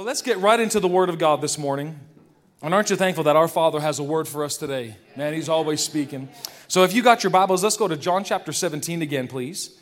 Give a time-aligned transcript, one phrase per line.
[0.00, 2.00] Well, let's get right into the Word of God this morning.
[2.62, 4.96] And aren't you thankful that our Father has a word for us today?
[5.14, 6.30] Man, He's always speaking.
[6.68, 9.78] So if you got your Bibles, let's go to John chapter 17 again, please.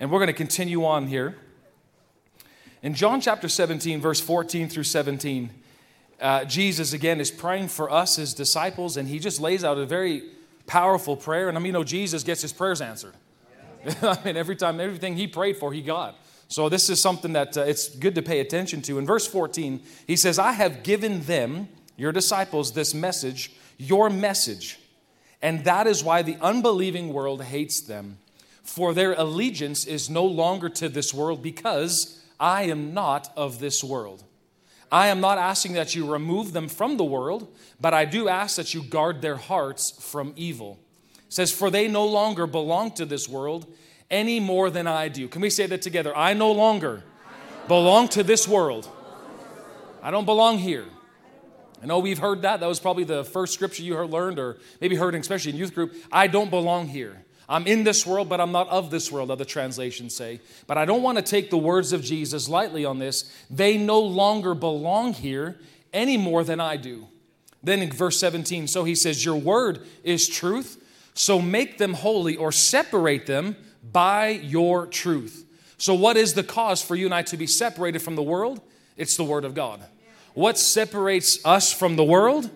[0.00, 1.36] And we're going to continue on here.
[2.82, 5.50] In John chapter 17, verse 14 through 17,
[6.20, 9.86] uh, Jesus again is praying for us, his disciples, and he just lays out a
[9.86, 10.24] very
[10.66, 11.48] powerful prayer.
[11.48, 13.14] And I mean, you know, Jesus gets his prayers answered.
[14.02, 16.18] I mean, every time, everything he prayed for, he got.
[16.50, 18.98] So this is something that uh, it's good to pay attention to.
[18.98, 24.80] In verse 14, he says, I have given them, your disciples, this message, your message.
[25.40, 28.18] And that is why the unbelieving world hates them.
[28.64, 33.84] For their allegiance is no longer to this world because I am not of this
[33.84, 34.24] world.
[34.90, 37.46] I am not asking that you remove them from the world,
[37.80, 40.80] but I do ask that you guard their hearts from evil.
[41.28, 43.72] It says, For they no longer belong to this world
[44.10, 45.28] any more than I do.
[45.28, 46.16] Can we say that together?
[46.16, 47.02] I no longer
[47.68, 48.88] belong to this world.
[50.02, 50.86] I don't belong here.
[51.82, 52.60] I know we've heard that.
[52.60, 55.74] That was probably the first scripture you heard, learned, or maybe heard, especially in youth
[55.74, 55.94] group.
[56.12, 57.24] I don't belong here.
[57.48, 60.40] I'm in this world, but I'm not of this world, other translations say.
[60.66, 63.32] But I don't want to take the words of Jesus lightly on this.
[63.50, 65.58] They no longer belong here
[65.92, 67.08] any more than I do.
[67.62, 70.82] Then in verse 17, so he says, Your word is truth,
[71.14, 75.46] so make them holy or separate them by your truth.
[75.78, 78.60] So, what is the cause for you and I to be separated from the world?
[78.96, 79.82] It's the Word of God.
[80.34, 82.50] What separates us from the world?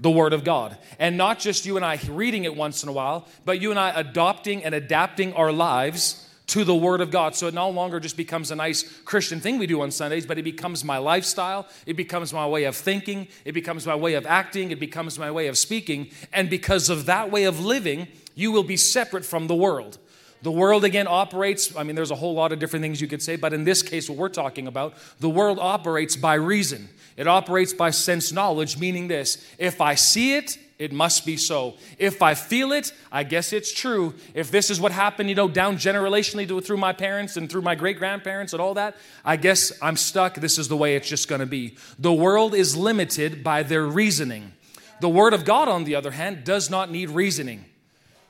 [0.00, 0.78] The Word of God.
[0.98, 3.78] And not just you and I reading it once in a while, but you and
[3.78, 7.34] I adopting and adapting our lives to the Word of God.
[7.34, 10.38] So it no longer just becomes a nice Christian thing we do on Sundays, but
[10.38, 11.68] it becomes my lifestyle.
[11.86, 13.28] It becomes my way of thinking.
[13.44, 14.70] It becomes my way of acting.
[14.70, 16.10] It becomes my way of speaking.
[16.32, 19.98] And because of that way of living, you will be separate from the world.
[20.42, 23.22] The world again operates, I mean, there's a whole lot of different things you could
[23.22, 26.88] say, but in this case, what we're talking about, the world operates by reason.
[27.16, 31.74] It operates by sense knowledge, meaning this if I see it, it must be so.
[31.96, 34.14] If I feel it, I guess it's true.
[34.34, 37.76] If this is what happened, you know, down generationally through my parents and through my
[37.76, 40.34] great grandparents and all that, I guess I'm stuck.
[40.34, 41.76] This is the way it's just going to be.
[42.00, 44.54] The world is limited by their reasoning.
[45.00, 47.64] The Word of God, on the other hand, does not need reasoning.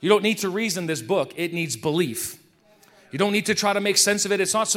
[0.03, 2.39] You don't need to reason this book, it needs belief.
[3.13, 4.41] You don't need to try to make sense of it.
[4.41, 4.69] It's not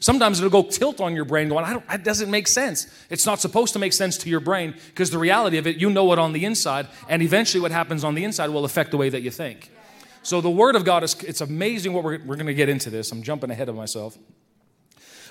[0.00, 2.86] sometimes it'll go tilt on your brain going, I don't, that doesn't make sense.
[3.10, 5.90] It's not supposed to make sense to your brain because the reality of it, you
[5.90, 8.96] know it on the inside, and eventually what happens on the inside will affect the
[8.96, 9.70] way that you think.
[10.22, 12.88] So the Word of God is, it's amazing what we're, we're going to get into
[12.88, 13.12] this.
[13.12, 14.16] I'm jumping ahead of myself.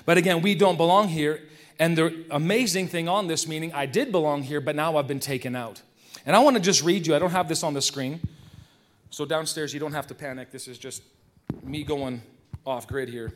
[0.06, 1.42] But again, we don't belong here.
[1.80, 5.18] And the amazing thing on this meaning, I did belong here, but now I've been
[5.18, 5.82] taken out.
[6.24, 8.20] And I want to just read you, I don't have this on the screen.
[9.14, 10.50] So downstairs, you don't have to panic.
[10.50, 11.00] This is just
[11.62, 12.20] me going
[12.66, 13.32] off grid here.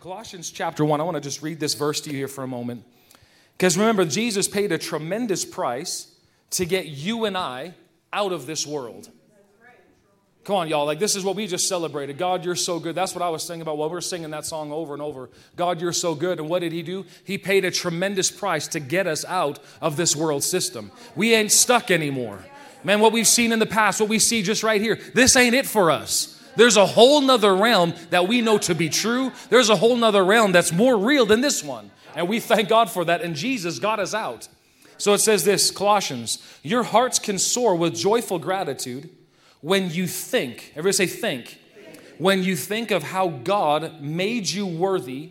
[0.00, 2.46] Colossians chapter 1, I want to just read this verse to you here for a
[2.46, 2.84] moment.
[3.52, 6.10] Because remember, Jesus paid a tremendous price
[6.52, 7.74] to get you and I
[8.14, 9.10] out of this world.
[10.44, 10.86] Come on, y'all.
[10.86, 12.16] Like, this is what we just celebrated.
[12.16, 12.94] God, you're so good.
[12.94, 15.28] That's what I was singing about while we are singing that song over and over.
[15.54, 16.40] God, you're so good.
[16.40, 17.04] And what did He do?
[17.24, 20.90] He paid a tremendous price to get us out of this world system.
[21.14, 22.42] We ain't stuck anymore.
[22.84, 25.54] Man, what we've seen in the past, what we see just right here, this ain't
[25.54, 26.34] it for us.
[26.56, 29.32] There's a whole nother realm that we know to be true.
[29.48, 31.90] There's a whole nother realm that's more real than this one.
[32.16, 33.22] And we thank God for that.
[33.22, 34.48] And Jesus got us out.
[34.96, 39.10] So it says this Colossians, your hearts can soar with joyful gratitude
[39.60, 41.60] when you think, everybody say, think.
[42.18, 45.30] When you think of how God made you worthy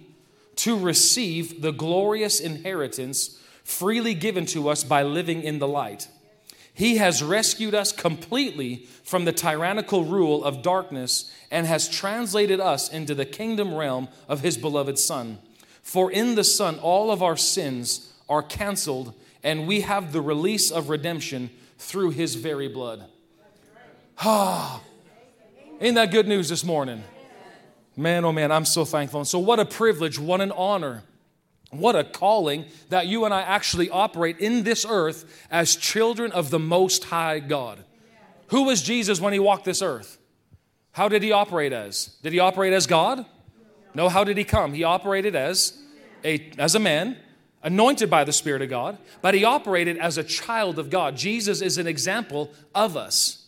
[0.57, 6.07] to receive the glorious inheritance freely given to us by living in the light.
[6.77, 12.87] He has rescued us completely from the tyrannical rule of darkness and has translated us
[12.87, 15.39] into the kingdom realm of His beloved Son.
[15.81, 20.69] For in the Son, all of our sins are canceled, and we have the release
[20.69, 21.49] of redemption
[21.79, 23.05] through His very blood.
[24.19, 24.79] Ah,
[25.81, 27.03] ain't that good news this morning?
[27.95, 29.21] Man, oh man, I'm so thankful.
[29.21, 31.01] And so, what a privilege, what an honor
[31.71, 36.49] what a calling that you and I actually operate in this earth as children of
[36.49, 37.83] the Most High God.
[38.47, 40.17] Who was Jesus when he walked this earth?
[40.91, 42.15] How did he operate as?
[42.23, 43.25] Did he operate as God?
[43.93, 44.73] No, how did he come?
[44.73, 45.77] He operated as
[46.23, 47.17] a, as a man,
[47.63, 51.17] anointed by the Spirit of God, but he operated as a child of God.
[51.17, 53.43] Jesus is an example of us.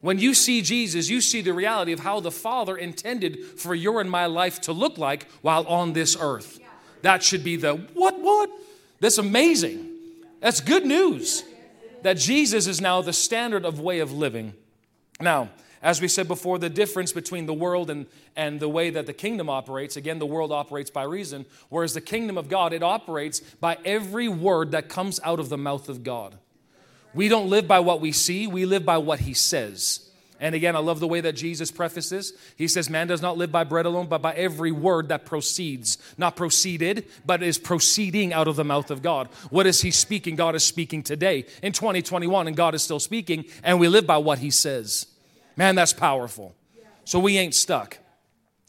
[0.00, 4.00] When you see Jesus, you see the reality of how the Father intended for your
[4.00, 6.58] and my life to look like while on this earth.
[7.02, 8.50] That should be the what, what?
[9.00, 9.88] That's amazing.
[10.40, 11.44] That's good news
[12.02, 14.54] that Jesus is now the standard of way of living.
[15.20, 15.50] Now,
[15.82, 18.06] As we said before, the difference between the world and,
[18.36, 22.00] and the way that the kingdom operates, again, the world operates by reason, whereas the
[22.00, 26.04] kingdom of God, it operates by every word that comes out of the mouth of
[26.04, 26.38] God.
[27.14, 30.08] We don't live by what we see, we live by what He says.
[30.42, 32.32] And again, I love the way that Jesus prefaces.
[32.56, 35.98] He says, Man does not live by bread alone, but by every word that proceeds.
[36.18, 39.28] Not proceeded, but is proceeding out of the mouth of God.
[39.50, 40.34] What is He speaking?
[40.34, 44.16] God is speaking today in 2021, and God is still speaking, and we live by
[44.16, 45.06] what He says.
[45.56, 46.56] Man, that's powerful.
[47.04, 47.98] So we ain't stuck.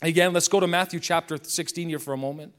[0.04, 2.54] Again, let's go to Matthew chapter 16 here for a moment.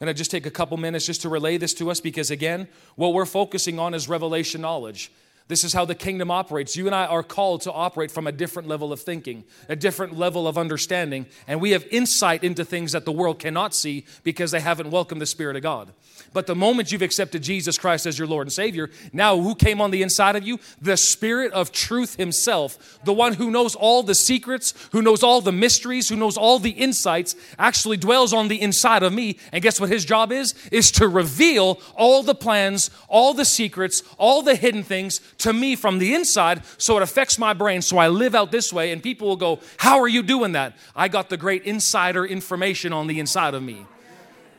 [0.00, 2.68] Going to just take a couple minutes just to relay this to us because, again,
[2.96, 5.12] what we're focusing on is revelation knowledge.
[5.46, 6.74] This is how the kingdom operates.
[6.74, 10.16] You and I are called to operate from a different level of thinking, a different
[10.16, 14.52] level of understanding, and we have insight into things that the world cannot see because
[14.52, 15.92] they haven't welcomed the Spirit of God.
[16.32, 19.82] But the moment you've accepted Jesus Christ as your Lord and Savior, now who came
[19.82, 20.58] on the inside of you?
[20.80, 25.42] The Spirit of truth Himself, the one who knows all the secrets, who knows all
[25.42, 29.38] the mysteries, who knows all the insights, actually dwells on the inside of me.
[29.52, 30.54] And guess what His job is?
[30.72, 35.76] Is to reveal all the plans, all the secrets, all the hidden things to me
[35.76, 39.02] from the inside so it affects my brain so I live out this way and
[39.02, 40.76] people will go, How are you doing that?
[40.94, 43.86] I got the great insider information on the inside of me.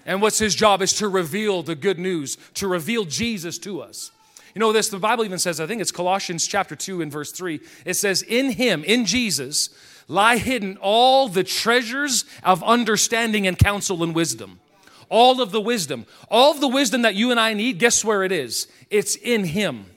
[0.06, 4.12] And what's his job is to reveal the good news, to reveal Jesus to us.
[4.54, 7.32] You know this, the Bible even says, I think it's Colossians chapter 2 and verse
[7.32, 7.60] 3.
[7.84, 9.70] It says, In him, in Jesus,
[10.08, 14.62] lie hidden all the treasures of understanding and counsel and wisdom.
[15.10, 18.24] All of the wisdom, all of the wisdom that you and I need, guess where
[18.24, 18.68] it is?
[18.90, 19.88] It's in him.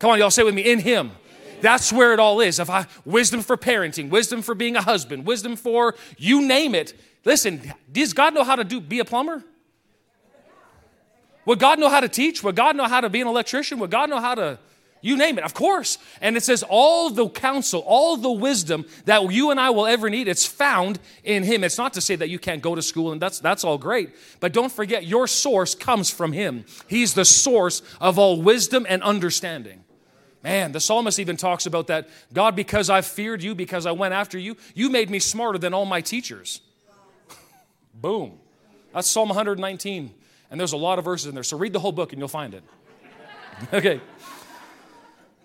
[0.00, 1.12] Come on, y'all say with me, in Him.
[1.60, 2.58] That's where it all is.
[2.58, 6.98] If I wisdom for parenting, wisdom for being a husband, wisdom for you name it.
[7.24, 9.44] Listen, does God know how to do be a plumber?
[11.44, 12.42] Would God know how to teach?
[12.42, 13.78] Would God know how to be an electrician?
[13.78, 14.58] Would God know how to
[15.02, 15.98] you name it, of course.
[16.20, 20.10] And it says all the counsel, all the wisdom that you and I will ever
[20.10, 21.64] need, it's found in Him.
[21.64, 24.10] It's not to say that you can't go to school and that's, that's all great.
[24.40, 26.64] But don't forget, your source comes from Him.
[26.86, 29.84] He's the source of all wisdom and understanding.
[30.42, 34.14] Man, the psalmist even talks about that God, because I feared you, because I went
[34.14, 36.62] after you, you made me smarter than all my teachers.
[37.94, 38.38] Boom.
[38.94, 40.14] That's Psalm 119.
[40.50, 41.44] And there's a lot of verses in there.
[41.44, 42.64] So read the whole book and you'll find it.
[43.72, 44.00] okay.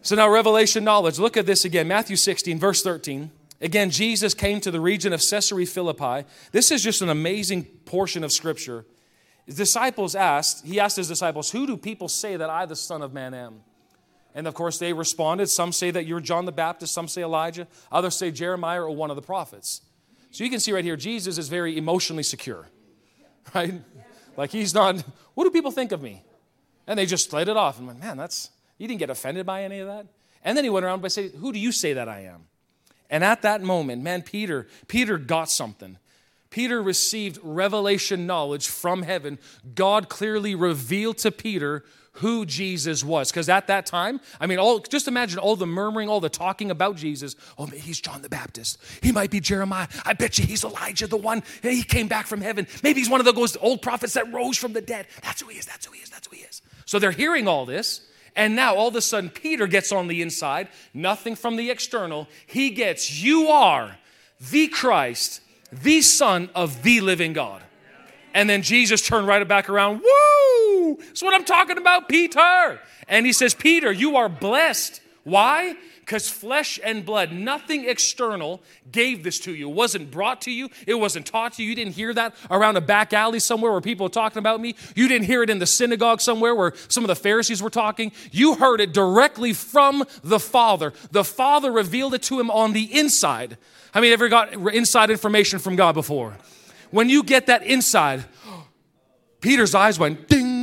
[0.01, 1.19] So now, revelation knowledge.
[1.19, 3.31] Look at this again Matthew 16, verse 13.
[3.61, 6.27] Again, Jesus came to the region of Caesarea Philippi.
[6.51, 8.85] This is just an amazing portion of scripture.
[9.45, 13.01] His disciples asked, he asked his disciples, Who do people say that I, the Son
[13.01, 13.61] of Man, am?
[14.35, 15.47] And of course, they responded.
[15.47, 19.09] Some say that you're John the Baptist, some say Elijah, others say Jeremiah or one
[19.09, 19.81] of the prophets.
[20.29, 22.67] So you can see right here, Jesus is very emotionally secure,
[23.55, 23.73] right?
[24.35, 25.01] Like he's not,
[25.33, 26.21] what do people think of me?
[26.85, 29.63] And they just let it off and went, man, that's, you didn't get offended by
[29.63, 30.05] any of that.
[30.43, 32.43] And then he went around by saying, who do you say that I am?
[33.09, 35.97] And at that moment, man, Peter, Peter got something.
[36.49, 39.39] Peter received revelation knowledge from heaven.
[39.73, 41.83] God clearly revealed to Peter
[42.15, 43.31] who Jesus was.
[43.31, 46.71] Because at that time, I mean, all, just imagine all the murmuring, all the talking
[46.71, 47.35] about Jesus.
[47.57, 48.77] Oh, he's John the Baptist.
[49.01, 49.87] He might be Jeremiah.
[50.05, 51.43] I bet you he's Elijah, the one.
[51.61, 52.67] He came back from heaven.
[52.83, 55.07] Maybe he's one of those old prophets that rose from the dead.
[55.23, 55.65] That's who he is.
[55.65, 56.09] That's who he is.
[56.09, 56.61] That's who he is.
[56.85, 58.01] So they're hearing all this.
[58.35, 62.27] And now all of a sudden, Peter gets on the inside, nothing from the external.
[62.45, 63.97] He gets, You are
[64.51, 65.41] the Christ,
[65.71, 67.61] the Son of the living God.
[68.33, 70.01] And then Jesus turned right back around.
[70.01, 70.64] Woo!
[70.93, 72.79] That's what I'm talking about, Peter.
[73.07, 75.01] And he says, Peter, you are blessed.
[75.23, 75.75] Why?
[76.01, 79.67] Because flesh and blood, nothing external gave this to you.
[79.67, 80.69] It wasn't brought to you.
[80.85, 81.69] It wasn't taught to you.
[81.69, 84.75] You didn't hear that around a back alley somewhere where people were talking about me.
[84.95, 88.11] You didn't hear it in the synagogue somewhere where some of the Pharisees were talking.
[88.31, 90.93] You heard it directly from the Father.
[91.09, 93.57] The Father revealed it to him on the inside.
[93.91, 96.37] I mean, ever got inside information from God before?
[96.91, 98.25] When you get that inside,
[99.41, 100.54] Peter's eyes went ding.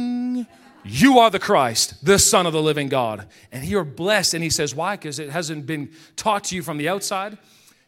[0.85, 3.29] You are the Christ, the Son of the living God.
[3.53, 4.35] And you're blessed.
[4.35, 4.97] And he says, Why?
[4.97, 7.39] Because it hasn't been taught to you from the outside,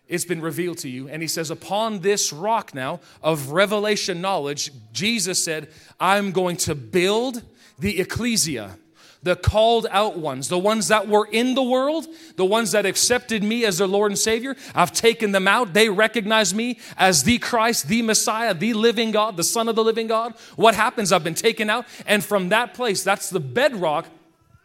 [0.07, 1.09] it's been revealed to you.
[1.09, 6.75] And he says, Upon this rock now of revelation knowledge, Jesus said, I'm going to
[6.75, 7.43] build
[7.79, 8.79] the ecclesia
[9.25, 13.43] the called out ones, the ones that were in the world, the ones that accepted
[13.43, 14.55] me as their Lord and Savior.
[14.75, 15.73] I've taken them out.
[15.73, 19.83] They recognize me as the Christ, the Messiah, the living God, the Son of the
[19.83, 20.35] living God.
[20.57, 21.11] What happens?
[21.11, 21.87] I've been taken out.
[22.07, 24.07] And from that place, that's the bedrock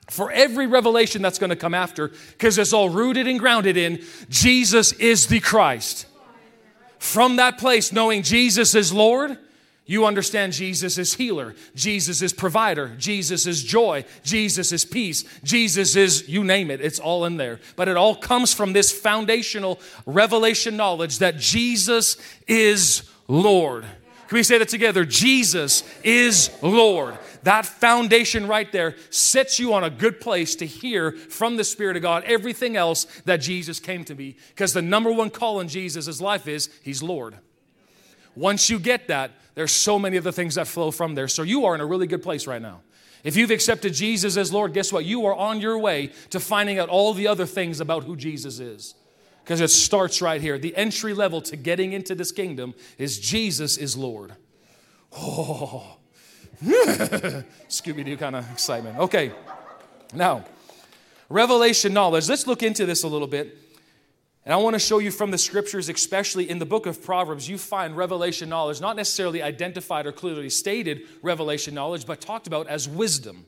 [0.09, 4.03] for every revelation that's going to come after because it's all rooted and grounded in
[4.29, 6.05] Jesus is the Christ.
[6.97, 9.37] From that place, knowing Jesus is Lord,
[9.89, 15.95] You understand Jesus is healer, Jesus is provider, Jesus is joy, Jesus is peace, Jesus
[15.95, 17.59] is you name it, it's all in there.
[17.75, 22.17] But it all comes from this foundational revelation knowledge that Jesus
[22.47, 23.83] is Lord.
[24.27, 25.05] Can we say that together?
[25.05, 27.17] Jesus is Lord.
[27.41, 31.95] That foundation right there sets you on a good place to hear from the Spirit
[31.95, 34.37] of God everything else that Jesus came to be.
[34.49, 37.39] Because the number one call in Jesus' life is He's Lord.
[38.35, 41.27] Once you get that, there's so many of the things that flow from there.
[41.27, 42.79] So you are in a really good place right now.
[43.25, 45.03] If you've accepted Jesus as Lord, guess what?
[45.03, 48.61] You are on your way to finding out all the other things about who Jesus
[48.61, 48.95] is
[49.43, 50.57] because it starts right here.
[50.57, 54.31] The entry level to getting into this kingdom is Jesus is Lord.
[55.11, 55.97] Oh,
[56.63, 58.97] Scooby Doo kind of excitement.
[58.97, 59.33] Okay,
[60.13, 60.45] now,
[61.27, 62.29] revelation knowledge.
[62.29, 63.57] Let's look into this a little bit.
[64.49, 67.47] And I want to show you from the scriptures, especially in the book of Proverbs,
[67.47, 72.65] you find revelation knowledge, not necessarily identified or clearly stated revelation knowledge, but talked about
[72.65, 73.45] as wisdom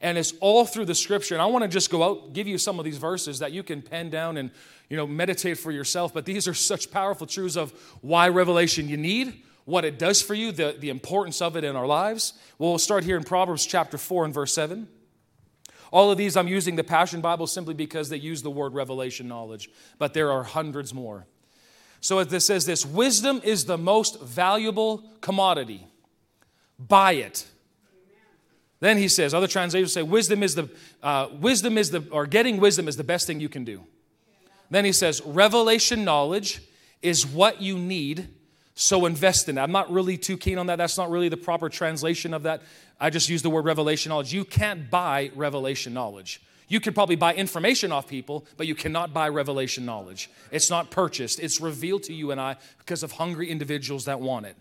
[0.00, 1.34] and it's all through the scripture.
[1.34, 3.64] And I want to just go out, give you some of these verses that you
[3.64, 4.52] can pen down and
[4.88, 6.14] you know meditate for yourself.
[6.14, 10.34] But these are such powerful truths of why revelation you need, what it does for
[10.34, 12.34] you, the, the importance of it in our lives.
[12.58, 14.86] Well, we'll start here in Proverbs chapter 4 and verse 7.
[15.92, 19.28] All of these I'm using the Passion Bible simply because they use the word revelation
[19.28, 21.26] knowledge, but there are hundreds more.
[22.00, 25.86] So it says this wisdom is the most valuable commodity.
[26.78, 27.46] Buy it.
[28.80, 30.68] Then he says, other translations say, wisdom is the,
[31.04, 33.84] uh, wisdom is the, or getting wisdom is the best thing you can do.
[34.70, 36.62] Then he says, revelation knowledge
[37.00, 38.28] is what you need,
[38.74, 39.60] so invest in it.
[39.60, 40.76] I'm not really too keen on that.
[40.76, 42.62] That's not really the proper translation of that.
[42.98, 44.32] I just use the word revelation knowledge.
[44.32, 46.40] You can't buy revelation knowledge.
[46.68, 50.30] You could probably buy information off people, but you cannot buy revelation knowledge.
[50.50, 54.46] It's not purchased, it's revealed to you and I because of hungry individuals that want
[54.46, 54.56] it.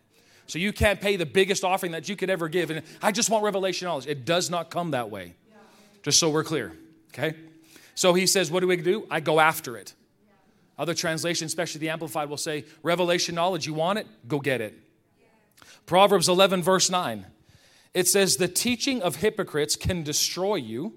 [0.47, 2.69] So you can't pay the biggest offering that you could ever give.
[2.69, 4.07] And I just want revelation knowledge.
[4.07, 5.35] It does not come that way.
[6.03, 6.73] Just so we're clear.
[7.13, 7.37] Okay?
[7.95, 9.07] So he says, What do we do?
[9.09, 9.93] I go after it.
[10.77, 14.07] Other translations, especially the Amplified, will say, Revelation knowledge, you want it?
[14.27, 14.77] Go get it.
[15.85, 17.25] Proverbs 11, verse 9.
[17.93, 20.93] It says, The teaching of hypocrites can destroy you,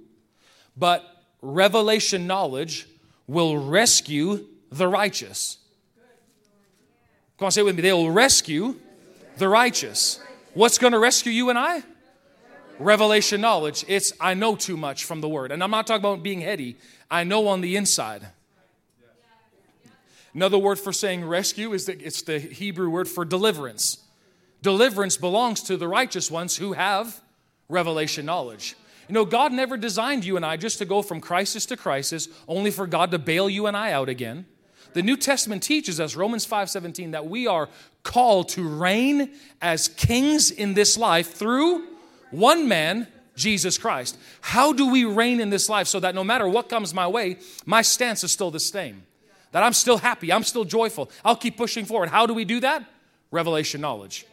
[0.76, 1.04] but
[1.43, 2.88] revelation knowledge
[3.26, 5.59] will rescue the righteous.
[7.38, 7.83] Come on, say it with me.
[7.83, 8.76] They will rescue
[9.37, 10.21] the righteous.
[10.54, 11.83] What's going to rescue you and I?
[12.78, 13.85] Revelation knowledge.
[13.88, 15.52] It's I know too much from the word.
[15.52, 16.76] And I'm not talking about being heady.
[17.11, 18.28] I know on the inside.
[20.35, 23.99] Another word for saying rescue is that it's the Hebrew word for deliverance.
[24.62, 27.21] Deliverance belongs to the righteous ones who have
[27.69, 28.75] revelation knowledge.
[29.09, 32.29] You know, God never designed you and I just to go from crisis to crisis,
[32.49, 34.47] only for God to bail you and I out again.
[34.95, 37.69] The New Testament teaches us, Romans 5:17, that we are
[38.03, 41.85] called to reign as kings in this life through
[42.31, 44.17] one man, Jesus Christ.
[44.41, 47.38] How do we reign in this life so that no matter what comes my way,
[47.67, 49.05] my stance is still the same?
[49.54, 52.08] That I'm still happy, I'm still joyful, I'll keep pushing forward.
[52.08, 52.84] How do we do that?
[53.30, 54.26] Revelation knowledge.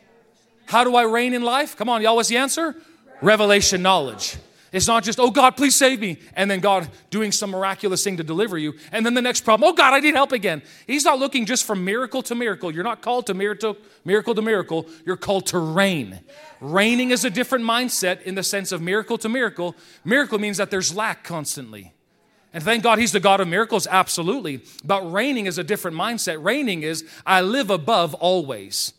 [0.66, 1.78] How do I reign in life?
[1.78, 2.76] Come on, y'all, what's the answer?
[3.22, 4.38] Revelation knowledge.
[4.72, 8.18] It's not just, oh God, please save me, and then God doing some miraculous thing
[8.18, 10.64] to deliver you, and then the next problem, oh God, I need help again.
[10.88, 12.74] He's not looking just from miracle to miracle.
[12.74, 16.20] You're not called to miracle, miracle to miracle, you're called to reign.
[16.62, 19.76] Reigning is a different mindset in the sense of miracle to miracle.
[20.04, 21.94] Miracle means that there's lack constantly.
[22.54, 24.62] And thank God he's the God of miracles, absolutely.
[24.84, 26.44] But reigning is a different mindset.
[26.44, 28.94] Reigning is, I live above always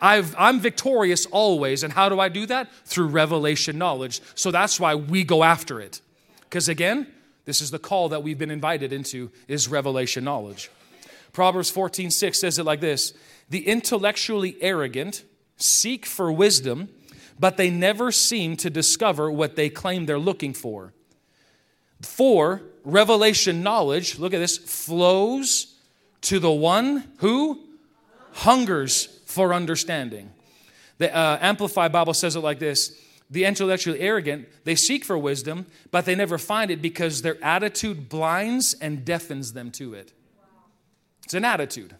[0.00, 1.82] i am victorious always.
[1.82, 2.72] And how do I do that?
[2.84, 4.20] Through revelation knowledge.
[4.34, 6.00] So that's why we go after it.
[6.40, 7.06] Because again,
[7.44, 10.70] this is the call that we've been invited into is revelation knowledge.
[11.32, 13.12] Proverbs 14, 6 says it like this
[13.50, 15.24] The intellectually arrogant
[15.56, 16.88] seek for wisdom,
[17.38, 20.92] but they never seem to discover what they claim they're looking for.
[22.02, 25.74] For revelation knowledge, look at this, flows
[26.22, 27.60] to the one who
[28.32, 30.30] hungers for understanding.
[30.98, 33.00] The uh, Amplified Bible says it like this
[33.30, 38.08] The intellectually arrogant, they seek for wisdom, but they never find it because their attitude
[38.08, 40.12] blinds and deafens them to it.
[41.24, 41.94] It's an attitude.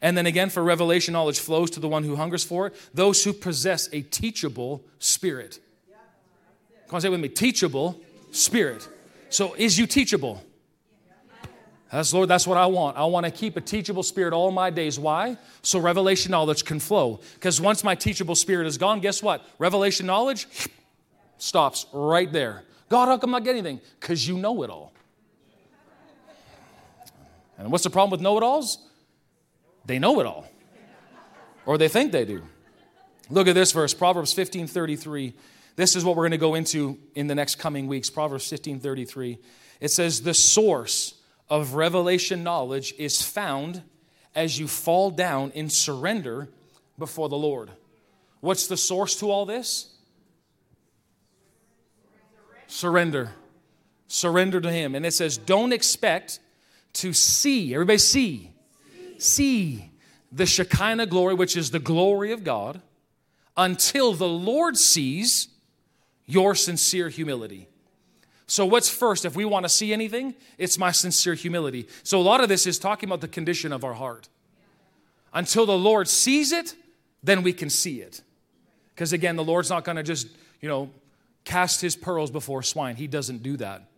[0.00, 3.22] And then again, for revelation, knowledge flows to the one who hungers for it, those
[3.22, 5.60] who possess a teachable spirit.
[6.88, 8.00] Come on, say with me teachable
[8.32, 8.88] spirit.
[9.28, 10.42] So, is you teachable?
[11.92, 12.96] That's Lord, that's what I want.
[12.96, 14.98] I want to keep a teachable spirit all my days.
[14.98, 15.36] Why?
[15.60, 17.20] So revelation knowledge can flow.
[17.34, 19.46] Because once my teachable spirit is gone, guess what?
[19.58, 20.46] Revelation knowledge
[21.36, 22.64] stops right there.
[22.88, 23.80] God, how come I not get anything?
[24.00, 24.92] Because you know it all.
[27.58, 28.78] And what's the problem with know it alls?
[29.84, 30.46] They know it all.
[31.66, 32.42] Or they think they do.
[33.28, 35.34] Look at this verse, Proverbs 15 33.
[35.76, 38.10] This is what we're going to go into in the next coming weeks.
[38.10, 39.38] Proverbs 15 33.
[39.80, 41.14] It says, The source
[41.48, 43.82] of revelation knowledge is found
[44.34, 46.48] as you fall down in surrender
[46.98, 47.70] before the Lord.
[48.40, 49.88] What's the source to all this?
[52.66, 53.32] Surrender.
[54.08, 54.94] Surrender to Him.
[54.94, 56.40] And it says, Don't expect
[56.94, 58.50] to see, everybody see,
[59.18, 59.90] see
[60.30, 62.80] the Shekinah glory, which is the glory of God,
[63.56, 65.48] until the Lord sees
[66.32, 67.68] your sincere humility.
[68.46, 69.24] So, what's first?
[69.24, 71.88] If we want to see anything, it's my sincere humility.
[72.02, 74.28] So, a lot of this is talking about the condition of our heart.
[75.32, 76.74] Until the Lord sees it,
[77.22, 78.22] then we can see it.
[78.94, 80.28] Because again, the Lord's not going to just,
[80.60, 80.90] you know,
[81.44, 82.96] cast his pearls before swine.
[82.96, 83.88] He doesn't do that.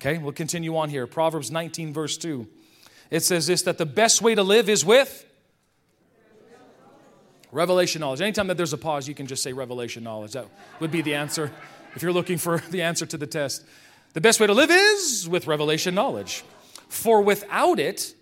[0.00, 1.06] Okay, we'll continue on here.
[1.06, 2.46] Proverbs 19, verse 2.
[3.10, 5.26] It says this that the best way to live is with
[7.52, 8.20] revelation knowledge.
[8.20, 10.32] Anytime that there's a pause, you can just say revelation knowledge.
[10.32, 10.46] That
[10.80, 11.52] would be the answer
[11.94, 13.64] if you're looking for the answer to the test.
[14.12, 16.44] The best way to live is with revelation knowledge.
[16.88, 18.14] For without it,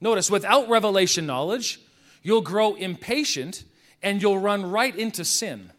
[0.00, 1.80] notice, without revelation knowledge,
[2.22, 3.64] you'll grow impatient
[4.02, 5.70] and you'll run right into sin.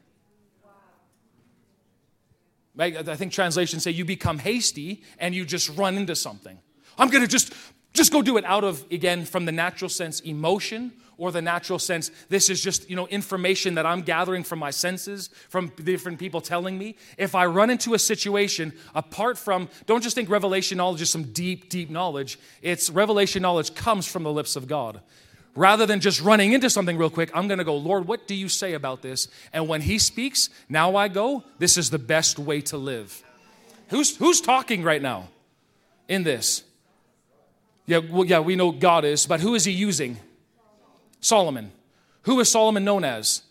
[2.77, 6.59] I think translations say you become hasty and you just run into something.
[6.97, 7.53] I'm going to just
[7.93, 11.79] just go do it out of again from the natural sense emotion or the natural
[11.79, 16.19] sense this is just you know information that i'm gathering from my senses from different
[16.19, 20.77] people telling me if i run into a situation apart from don't just think revelation
[20.77, 25.01] knowledge is some deep deep knowledge it's revelation knowledge comes from the lips of god
[25.55, 28.35] rather than just running into something real quick, I'm going to go, Lord, what do
[28.35, 29.27] you say about this?
[29.53, 33.23] And when He speaks, now I go, this is the best way to live.
[33.89, 35.29] Who's, who's talking right now
[36.07, 36.63] in this?
[37.85, 40.17] Yeah, well, yeah, we know God is, but who is He using?
[41.25, 41.71] Solomon.
[42.23, 43.41] Who is Solomon known as?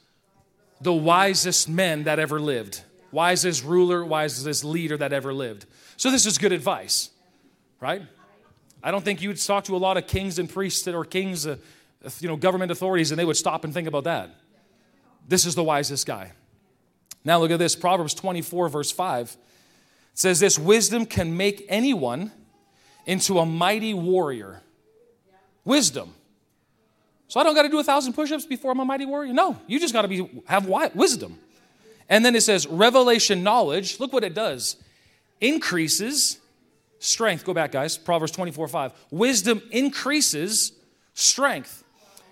[0.80, 5.66] The wisest man that ever lived, wisest ruler, wisest leader that ever lived.
[5.96, 7.10] So, this is good advice,
[7.80, 8.02] right?
[8.80, 11.46] I don't think you would talk to a lot of kings and priests or kings
[11.46, 11.56] uh,
[12.20, 14.30] you know, government authorities and they would stop and think about that.
[15.26, 16.32] This is the wisest guy.
[17.24, 19.30] Now look at this Proverbs 24, verse 5.
[19.32, 19.38] It
[20.12, 22.30] says this wisdom can make anyone
[23.06, 24.60] into a mighty warrior.
[25.64, 26.14] Wisdom.
[27.34, 29.32] So I don't got to do a thousand push-ups before I'm a mighty warrior.
[29.32, 31.36] No, you just got to be have wisdom.
[32.08, 33.98] And then it says revelation knowledge.
[33.98, 34.76] Look what it does.
[35.40, 36.38] Increases
[37.00, 37.44] strength.
[37.44, 37.98] Go back, guys.
[37.98, 38.92] Proverbs 24, 5.
[39.10, 40.74] Wisdom increases
[41.14, 41.82] strength.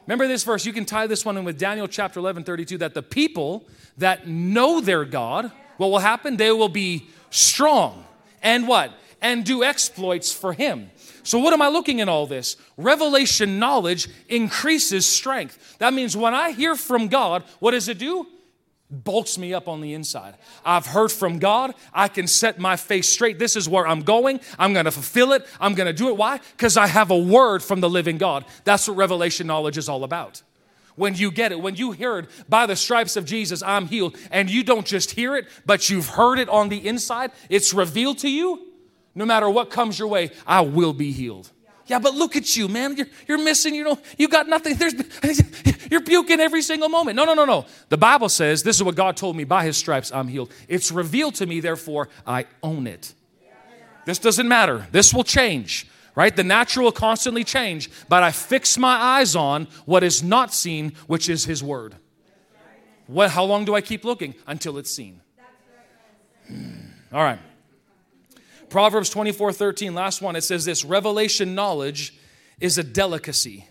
[0.06, 2.94] Remember this verse, you can tie this one in with Daniel chapter 11, 32, that
[2.94, 3.66] the people
[3.98, 6.36] that know their God, what will happen?
[6.36, 8.04] They will be strong
[8.40, 8.92] and what?
[9.20, 10.91] And do exploits for him.
[11.22, 12.56] So, what am I looking in all this?
[12.76, 15.78] Revelation knowledge increases strength.
[15.78, 18.26] That means when I hear from God, what does it do?
[18.92, 20.34] bulks me up on the inside.
[20.64, 21.74] I've heard from God.
[21.92, 23.38] I can set my face straight.
[23.38, 24.40] This is where I'm going.
[24.58, 25.46] I'm going to fulfill it.
[25.60, 26.16] I'm going to do it.
[26.16, 26.40] Why?
[26.56, 28.44] Because I have a word from the living God.
[28.64, 30.42] That's what revelation knowledge is all about.
[30.94, 34.16] When you get it, when you hear it, by the stripes of Jesus, I'm healed,
[34.30, 38.18] and you don't just hear it, but you've heard it on the inside, it's revealed
[38.18, 38.71] to you.
[39.14, 41.50] No matter what comes your way, I will be healed.
[41.86, 42.96] Yeah, but look at you, man.
[42.96, 44.76] You're, you're missing, you know, you got nothing.
[44.76, 44.94] There's,
[45.90, 47.16] you're puking every single moment.
[47.16, 47.66] No, no, no, no.
[47.88, 50.52] The Bible says this is what God told me by his stripes I'm healed.
[50.68, 53.14] It's revealed to me, therefore I own it.
[54.04, 54.86] This doesn't matter.
[54.90, 56.34] This will change, right?
[56.34, 60.92] The natural will constantly change, but I fix my eyes on what is not seen,
[61.06, 61.94] which is his word.
[63.06, 64.34] What, how long do I keep looking?
[64.46, 65.20] Until it's seen.
[66.48, 66.70] Hmm.
[67.12, 67.38] All right.
[68.72, 72.14] Proverbs 24 13, last one, it says this revelation knowledge
[72.58, 73.66] is a delicacy.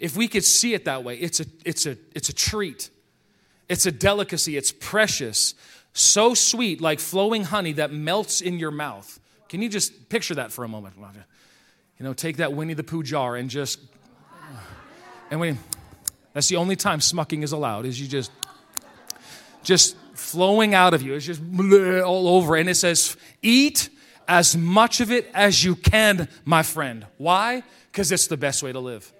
[0.00, 2.90] If we could see it that way, it's a, it's a, it's a treat.
[3.68, 4.56] It's a delicacy.
[4.56, 5.54] It's precious.
[5.92, 9.20] So sweet, like flowing honey that melts in your mouth.
[9.48, 10.96] Can you just picture that for a moment?
[11.96, 13.78] You know, take that Winnie the Pooh jar and just,
[15.30, 15.56] and when,
[16.32, 18.32] that's the only time smucking is allowed, is you just,
[19.62, 21.14] just flowing out of you.
[21.14, 21.40] It's just
[22.04, 22.56] all over.
[22.56, 23.88] And it says, eat
[24.28, 27.06] as much of it as you can, my friend.
[27.18, 27.62] Why?
[27.90, 29.12] Because it's the best way to live.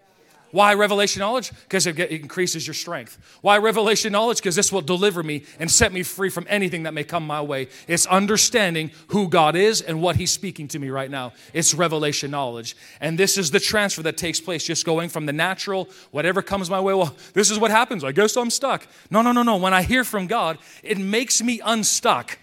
[0.52, 1.52] Why revelation knowledge?
[1.62, 3.18] Because it, increases your strength.
[3.40, 4.38] Why revelation knowledge?
[4.38, 7.40] Because this will deliver me and set me free from anything that may come my
[7.40, 7.68] way.
[7.86, 11.32] It's understanding who God is and what He's speaking to me right now.
[11.52, 12.76] It's revelation knowledge.
[13.00, 16.68] And this is the transfer that takes place, just going from the natural, whatever comes
[16.68, 16.94] my way.
[16.94, 18.02] Well, this is what happens.
[18.02, 18.86] I guess I'm stuck.
[19.10, 19.56] No, no, no, no.
[19.56, 22.38] When I hear from God, it makes me unstuck.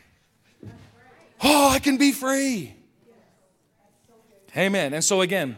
[1.41, 2.75] Oh, I can be free.
[4.55, 4.93] Amen.
[4.93, 5.57] And so, again,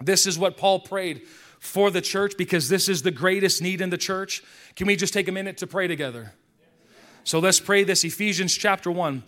[0.00, 1.22] this is what Paul prayed
[1.62, 4.42] for the church because this is the greatest need in the church?
[4.74, 6.32] Can we just take a minute to pray together?
[7.22, 9.22] So let's pray this Ephesians chapter 1.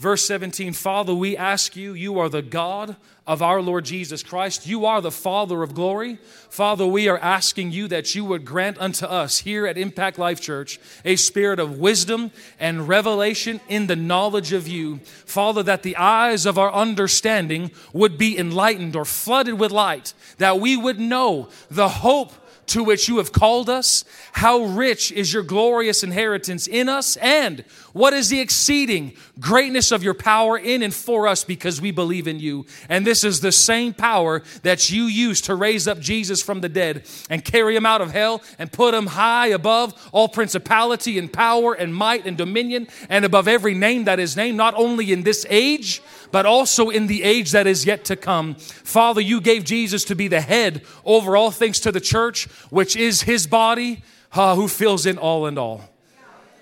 [0.00, 4.66] Verse 17, Father, we ask you, you are the God of our Lord Jesus Christ.
[4.66, 6.16] You are the Father of glory.
[6.48, 10.40] Father, we are asking you that you would grant unto us here at Impact Life
[10.40, 15.00] Church a spirit of wisdom and revelation in the knowledge of you.
[15.26, 20.60] Father, that the eyes of our understanding would be enlightened or flooded with light, that
[20.60, 22.32] we would know the hope
[22.70, 24.04] to which you have called us?
[24.32, 27.16] How rich is your glorious inheritance in us?
[27.16, 31.90] And what is the exceeding greatness of your power in and for us because we
[31.90, 32.66] believe in you?
[32.88, 36.68] And this is the same power that you used to raise up Jesus from the
[36.68, 41.32] dead and carry him out of hell and put him high above all principality and
[41.32, 45.22] power and might and dominion and above every name that is named, not only in
[45.22, 46.02] this age,
[46.32, 48.54] but also in the age that is yet to come.
[48.54, 52.96] Father, you gave Jesus to be the head over all things to the church, which
[52.96, 55.82] is his body, uh, who fills in all and all.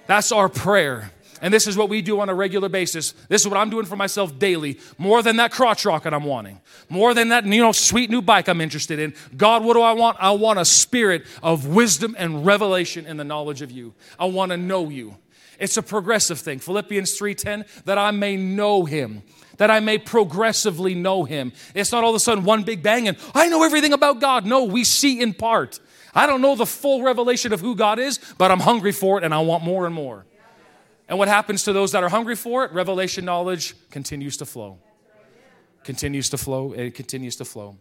[0.06, 1.12] That's our prayer.
[1.40, 3.12] And this is what we do on a regular basis.
[3.28, 4.78] This is what I'm doing for myself daily.
[4.96, 6.60] More than that crotch rocket I'm wanting.
[6.88, 9.14] More than that, you know, sweet new bike I'm interested in.
[9.36, 10.16] God, what do I want?
[10.20, 13.94] I want a spirit of wisdom and revelation in the knowledge of you.
[14.18, 15.16] I want to know you.
[15.58, 16.58] It's a progressive thing.
[16.60, 19.22] Philippians 3:10 that I may know him
[19.58, 21.52] that I may progressively know him.
[21.74, 24.46] It's not all of a sudden one big bang and I know everything about God.
[24.46, 25.78] No, we see in part.
[26.14, 29.24] I don't know the full revelation of who God is, but I'm hungry for it
[29.24, 30.24] and I want more and more.
[31.08, 32.72] And what happens to those that are hungry for it?
[32.72, 34.78] Revelation knowledge continues to flow.
[35.84, 36.72] Continues to flow.
[36.72, 37.78] It continues to flow.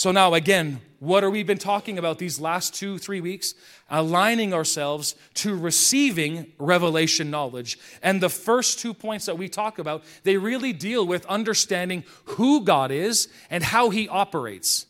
[0.00, 3.52] So, now again, what are we been talking about these last two, three weeks?
[3.90, 7.78] Aligning ourselves to receiving revelation knowledge.
[8.02, 12.64] And the first two points that we talk about, they really deal with understanding who
[12.64, 14.86] God is and how He operates.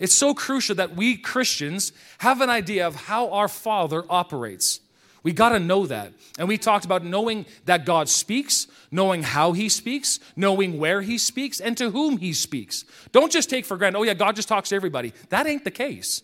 [0.00, 4.80] It's so crucial that we Christians have an idea of how our Father operates.
[5.28, 6.14] We got to know that.
[6.38, 11.18] And we talked about knowing that God speaks, knowing how He speaks, knowing where He
[11.18, 12.86] speaks, and to whom He speaks.
[13.12, 15.12] Don't just take for granted, oh, yeah, God just talks to everybody.
[15.28, 16.22] That ain't the case.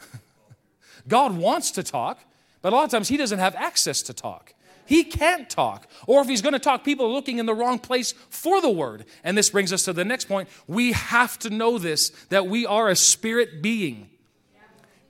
[1.08, 2.20] God wants to talk,
[2.62, 4.54] but a lot of times He doesn't have access to talk.
[4.86, 5.88] He can't talk.
[6.06, 8.70] Or if He's going to talk, people are looking in the wrong place for the
[8.70, 9.06] word.
[9.24, 10.48] And this brings us to the next point.
[10.68, 14.08] We have to know this that we are a spirit being.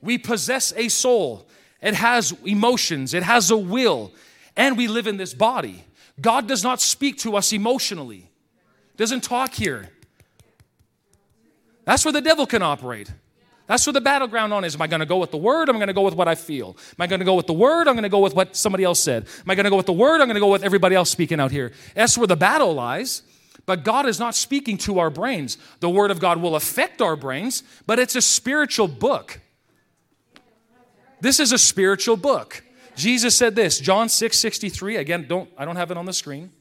[0.01, 1.47] We possess a soul.
[1.85, 4.11] It has emotions, it has a will,
[4.57, 5.85] and we live in this body.
[6.19, 8.31] God does not speak to us emotionally,
[8.97, 9.89] doesn't talk here.
[11.83, 13.13] That's where the devil can operate.
[13.67, 14.73] That's where the battleground on is.
[14.73, 15.69] Am I going to go with the word?
[15.69, 16.69] I'm going to go with what I feel?
[16.69, 17.87] Am I going to go with the word?
[17.87, 19.27] I'm going to go with what somebody else said.
[19.41, 20.21] Am I going to go with the word?
[20.21, 21.71] I'm going to go with everybody else speaking out here.
[21.93, 23.21] That's where the battle lies.
[23.67, 25.59] But God is not speaking to our brains.
[25.81, 29.39] The word of God will affect our brains, but it's a spiritual book.
[31.21, 32.63] This is a spiritual book.
[32.95, 34.97] Jesus said this, John 6 63.
[34.97, 36.51] Again, don't, I don't have it on the screen.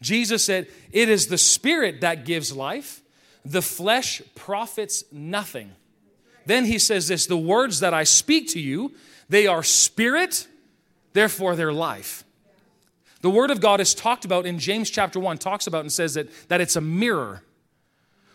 [0.00, 3.02] Jesus said, It is the spirit that gives life,
[3.44, 5.72] the flesh profits nothing.
[6.46, 8.94] Then he says this the words that I speak to you,
[9.28, 10.48] they are spirit,
[11.12, 12.24] therefore they're life.
[13.20, 16.14] The word of God is talked about in James chapter 1, talks about and says
[16.14, 17.42] that, that it's a mirror.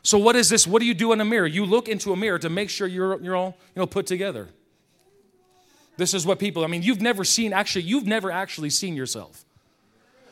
[0.04, 0.68] So, what is this?
[0.68, 1.48] What do you do in a mirror?
[1.48, 4.50] You look into a mirror to make sure you're, you're all you know, put together.
[5.98, 9.46] This is what people, I mean, you've never seen, actually, you've never actually seen yourself.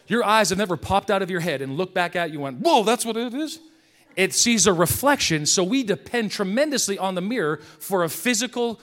[0.07, 2.43] Your eyes have never popped out of your head and looked back at you and
[2.43, 3.59] went, whoa, that's what it is?
[4.15, 8.79] It sees a reflection, so we depend tremendously on the mirror for a physical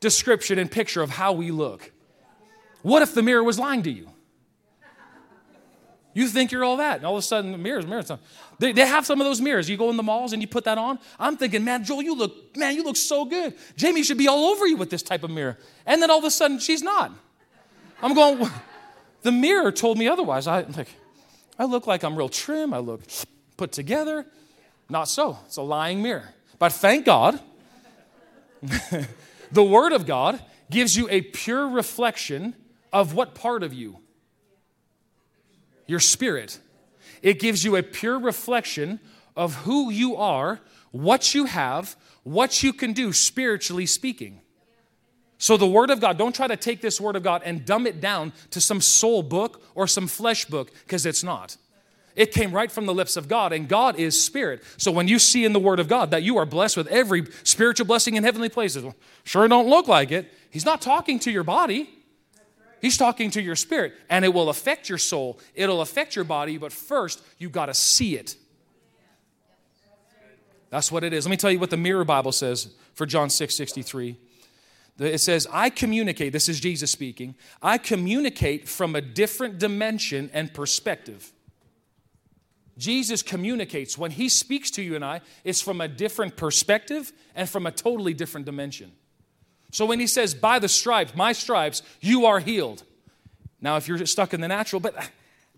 [0.00, 1.92] description and picture of how we look.
[2.80, 4.08] What if the mirror was lying to you?
[6.14, 8.10] You think you're all that, and all of a sudden, the mirrors, mirrors.
[8.62, 9.68] They, they have some of those mirrors.
[9.68, 11.00] You go in the malls and you put that on.
[11.18, 13.54] I'm thinking, man, Joel, you look, man, you look so good.
[13.74, 15.58] Jamie should be all over you with this type of mirror.
[15.84, 17.10] And then all of a sudden, she's not.
[18.00, 18.48] I'm going,
[19.22, 20.46] the mirror told me otherwise.
[20.46, 20.90] I like,
[21.58, 22.72] I look like I'm real trim.
[22.72, 23.00] I look
[23.56, 24.26] put together.
[24.88, 25.40] Not so.
[25.46, 26.32] It's a lying mirror.
[26.60, 27.40] But thank God,
[29.50, 32.54] the Word of God gives you a pure reflection
[32.92, 33.98] of what part of you
[35.88, 36.60] your spirit.
[37.22, 39.00] It gives you a pure reflection
[39.36, 44.40] of who you are, what you have, what you can do spiritually speaking.
[45.38, 47.86] So, the Word of God, don't try to take this Word of God and dumb
[47.86, 51.56] it down to some soul book or some flesh book, because it's not.
[52.14, 54.62] It came right from the lips of God, and God is spirit.
[54.76, 57.26] So, when you see in the Word of God that you are blessed with every
[57.42, 60.32] spiritual blessing in heavenly places, well, sure don't look like it.
[60.50, 61.90] He's not talking to your body,
[62.82, 65.38] He's talking to your spirit, and it will affect your soul.
[65.54, 68.34] It'll affect your body, but first, you've got to see it.
[70.68, 71.24] That's what it is.
[71.24, 74.16] Let me tell you what the Mirror Bible says for John 6 63.
[74.98, 80.52] It says, I communicate, this is Jesus speaking, I communicate from a different dimension and
[80.52, 81.32] perspective.
[82.78, 83.96] Jesus communicates.
[83.96, 87.70] When he speaks to you and I, it's from a different perspective and from a
[87.70, 88.92] totally different dimension.
[89.72, 92.84] So when he says, By the stripes, my stripes, you are healed.
[93.60, 94.94] Now, if you're stuck in the natural, but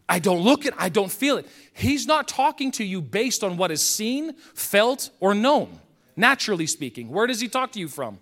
[0.08, 1.46] I don't look it, I don't feel it.
[1.74, 5.80] He's not talking to you based on what is seen, felt, or known,
[6.16, 7.08] naturally speaking.
[7.10, 8.18] Where does he talk to you from?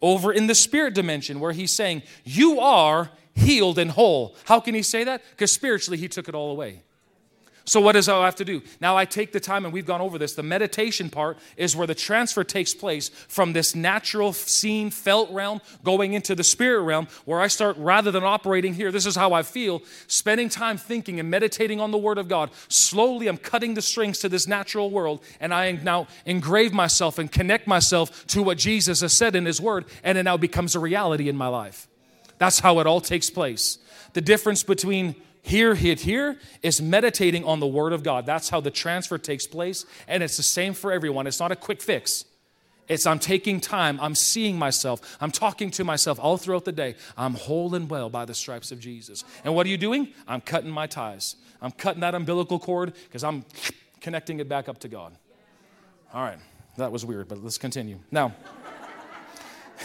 [0.00, 4.36] Over in the spirit dimension, where he's saying, You are healed and whole.
[4.44, 5.22] How can he say that?
[5.30, 6.82] Because spiritually, he took it all away.
[7.72, 8.60] So, what does I have to do?
[8.82, 10.34] Now, I take the time, and we've gone over this.
[10.34, 15.62] The meditation part is where the transfer takes place from this natural, seen, felt realm
[15.82, 19.32] going into the spirit realm, where I start, rather than operating here, this is how
[19.32, 22.50] I feel, spending time thinking and meditating on the Word of God.
[22.68, 27.32] Slowly, I'm cutting the strings to this natural world, and I now engrave myself and
[27.32, 30.78] connect myself to what Jesus has said in His Word, and it now becomes a
[30.78, 31.88] reality in my life.
[32.36, 33.78] That's how it all takes place.
[34.12, 38.24] The difference between here, hit here is meditating on the Word of God.
[38.26, 39.84] That's how the transfer takes place.
[40.06, 41.26] And it's the same for everyone.
[41.26, 42.24] It's not a quick fix.
[42.88, 46.96] It's I'm taking time, I'm seeing myself, I'm talking to myself all throughout the day.
[47.16, 49.24] I'm whole and well by the stripes of Jesus.
[49.44, 50.08] And what are you doing?
[50.26, 51.36] I'm cutting my ties.
[51.60, 53.44] I'm cutting that umbilical cord because I'm
[54.00, 55.16] connecting it back up to God.
[56.12, 56.38] All right,
[56.76, 57.98] that was weird, but let's continue.
[58.10, 58.34] Now,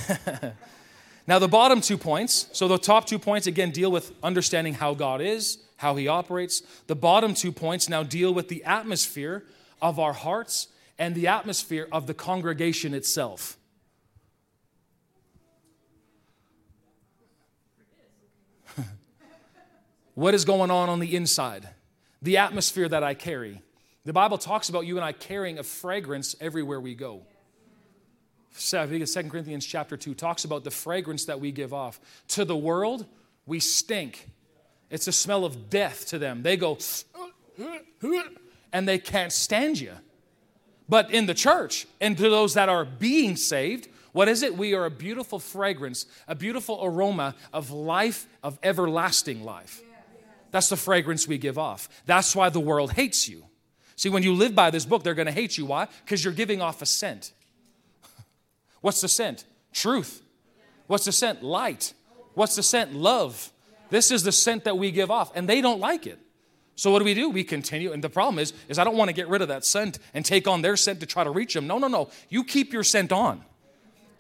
[1.27, 4.93] Now, the bottom two points, so the top two points again deal with understanding how
[4.93, 6.61] God is, how He operates.
[6.87, 9.43] The bottom two points now deal with the atmosphere
[9.81, 13.57] of our hearts and the atmosphere of the congregation itself.
[20.15, 21.67] what is going on on the inside?
[22.21, 23.61] The atmosphere that I carry.
[24.05, 27.23] The Bible talks about you and I carrying a fragrance everywhere we go.
[28.57, 31.99] 2 Corinthians chapter 2 talks about the fragrance that we give off.
[32.29, 33.05] To the world,
[33.45, 34.29] we stink.
[34.89, 36.43] It's a smell of death to them.
[36.43, 36.77] They go,
[38.73, 39.93] and they can't stand you.
[40.89, 44.57] But in the church, and to those that are being saved, what is it?
[44.57, 49.81] We are a beautiful fragrance, a beautiful aroma of life, of everlasting life.
[50.51, 51.89] That's the fragrance we give off.
[52.05, 53.43] That's why the world hates you.
[53.97, 55.65] See, when you live by this book, they're going to hate you.
[55.65, 55.87] Why?
[56.05, 57.33] Because you're giving off a scent.
[58.87, 59.43] What's the scent?
[59.73, 60.21] Truth.
[60.87, 61.43] What's the scent?
[61.43, 61.93] Light.
[62.35, 62.93] What's the scent?
[62.93, 63.51] Love.
[63.89, 66.17] This is the scent that we give off, and they don't like it.
[66.75, 67.29] So what do we do?
[67.29, 69.65] We continue, and the problem is, is I don't want to get rid of that
[69.65, 71.67] scent and take on their scent to try to reach them.
[71.67, 72.09] No, no, no.
[72.29, 73.43] You keep your scent on.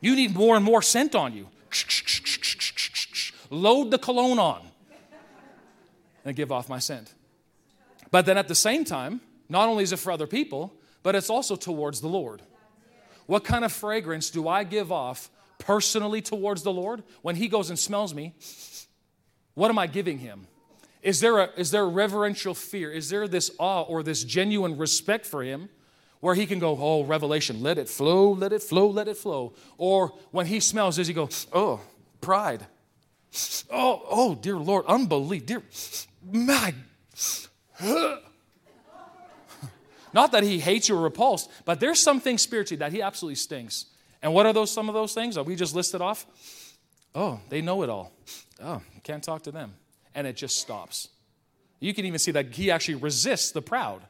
[0.01, 1.47] You need more and more scent on you.
[3.49, 4.67] Load the cologne on
[6.25, 7.13] and give off my scent.
[8.11, 11.29] But then at the same time, not only is it for other people, but it's
[11.29, 12.41] also towards the Lord.
[13.27, 17.69] What kind of fragrance do I give off personally towards the Lord when He goes
[17.69, 18.33] and smells me?
[19.53, 20.47] What am I giving Him?
[21.03, 22.91] Is there a is there reverential fear?
[22.91, 25.69] Is there this awe or this genuine respect for Him?
[26.19, 29.53] Where he can go, oh, revelation, let it flow, let it flow, let it flow.
[29.77, 31.79] Or when he smells, does he go, oh,
[32.21, 32.65] pride?
[33.69, 35.61] Oh, oh, dear Lord, unbelief, dear,
[36.31, 36.73] my,
[40.13, 43.35] not that he hates you or repulsed, but there's some things spiritually that he absolutely
[43.35, 43.85] stinks.
[44.21, 45.35] And what are those some of those things?
[45.35, 46.25] that we just listed off?
[47.13, 48.11] Oh, they know it all.
[48.61, 49.73] Oh, can't talk to them.
[50.15, 51.09] And it just stops.
[51.79, 54.01] You can even see that he actually resists the proud.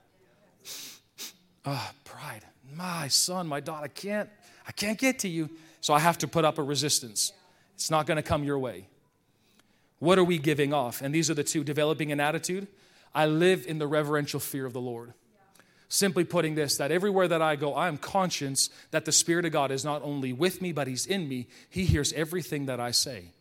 [1.66, 2.46] Oh, pride.
[2.74, 4.30] My son, my daughter, I can't,
[4.68, 5.50] I can't get to you.
[5.82, 7.34] So I have to put up a resistance.
[7.76, 8.88] It's not going to come your way.
[10.00, 11.02] What are we giving off?
[11.02, 12.68] And these are the two developing an attitude.
[13.14, 15.14] I live in the reverential fear of the Lord.
[15.90, 19.54] Simply putting this, that everywhere that I go, I am conscious that the Spirit of
[19.54, 21.48] God is not only with me, but He's in me.
[21.70, 23.32] He hears everything that I say.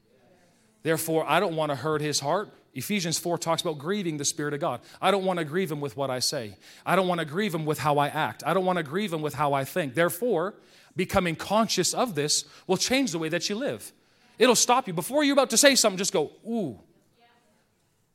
[0.85, 2.51] Therefore, I don't want to hurt His heart.
[2.73, 4.81] Ephesians 4 talks about grieving the Spirit of God.
[5.01, 6.57] I don't want to grieve Him with what I say.
[6.85, 8.45] I don't want to grieve Him with how I act.
[8.47, 9.95] I don't want to grieve Him with how I think.
[9.95, 10.55] Therefore,
[10.95, 13.93] becoming conscious of this will change the way that you live.
[14.39, 14.93] It'll stop you.
[14.93, 16.79] Before you're about to say something, just go, ooh.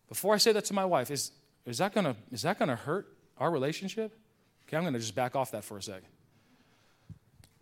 [0.08, 1.32] Before I say that to my wife, is,
[1.65, 3.08] is that gonna is that gonna hurt
[3.42, 4.14] our relationship?
[4.68, 6.04] Okay, I'm going to just back off that for a sec.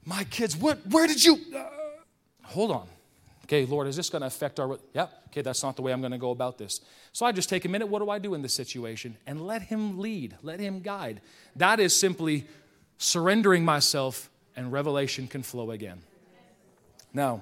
[0.05, 1.39] My kids, what, where did you?
[1.55, 1.65] Uh,
[2.43, 2.87] hold on.
[3.45, 4.77] Okay, Lord, is this going to affect our?
[4.93, 6.81] Yeah, okay, that's not the way I'm going to go about this.
[7.13, 7.87] So I just take a minute.
[7.87, 9.17] What do I do in this situation?
[9.25, 11.21] And let Him lead, let Him guide.
[11.55, 12.45] That is simply
[12.97, 16.01] surrendering myself, and revelation can flow again.
[17.13, 17.41] Now,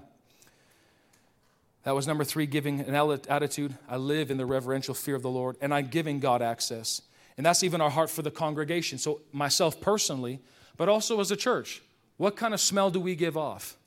[1.83, 2.95] that was number three, giving an
[3.29, 3.75] attitude.
[3.89, 7.01] I live in the reverential fear of the Lord, and I'm giving God access.
[7.37, 8.97] And that's even our heart for the congregation.
[8.97, 10.41] So, myself personally,
[10.75, 11.81] but also as a church.
[12.17, 13.77] What kind of smell do we give off?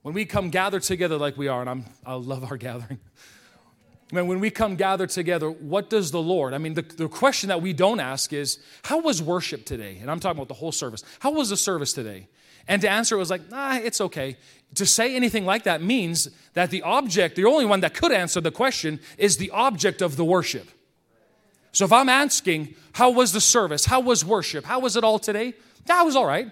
[0.00, 2.98] When we come gathered together like we are, and I'm, I love our gathering.
[4.10, 6.52] Man, when we come gathered together, what does the Lord?
[6.52, 9.98] I mean, the, the question that we don't ask is, how was worship today?
[10.00, 11.02] And I'm talking about the whole service.
[11.20, 12.28] How was the service today?
[12.68, 14.36] And to answer it was like, nah, it's okay.
[14.74, 18.40] To say anything like that means that the object, the only one that could answer
[18.40, 20.68] the question, is the object of the worship.
[21.72, 23.86] So if I'm asking, how was the service?
[23.86, 24.64] How was worship?
[24.64, 25.54] How was it all today?
[25.86, 26.50] That was all right.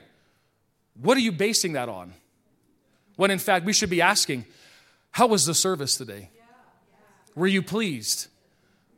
[1.00, 2.14] What are you basing that on?
[3.16, 4.46] When in fact, we should be asking,
[5.10, 6.30] how was the service today?
[7.34, 8.28] Were you pleased?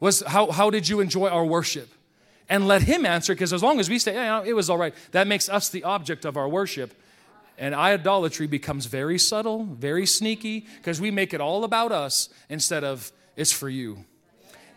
[0.00, 1.88] Was, how, how did you enjoy our worship?
[2.48, 4.94] And let him answer, because as long as we say, yeah, it was all right,
[5.12, 6.92] that makes us the object of our worship.
[7.58, 12.84] And idolatry becomes very subtle, very sneaky, because we make it all about us instead
[12.84, 14.04] of it's for you.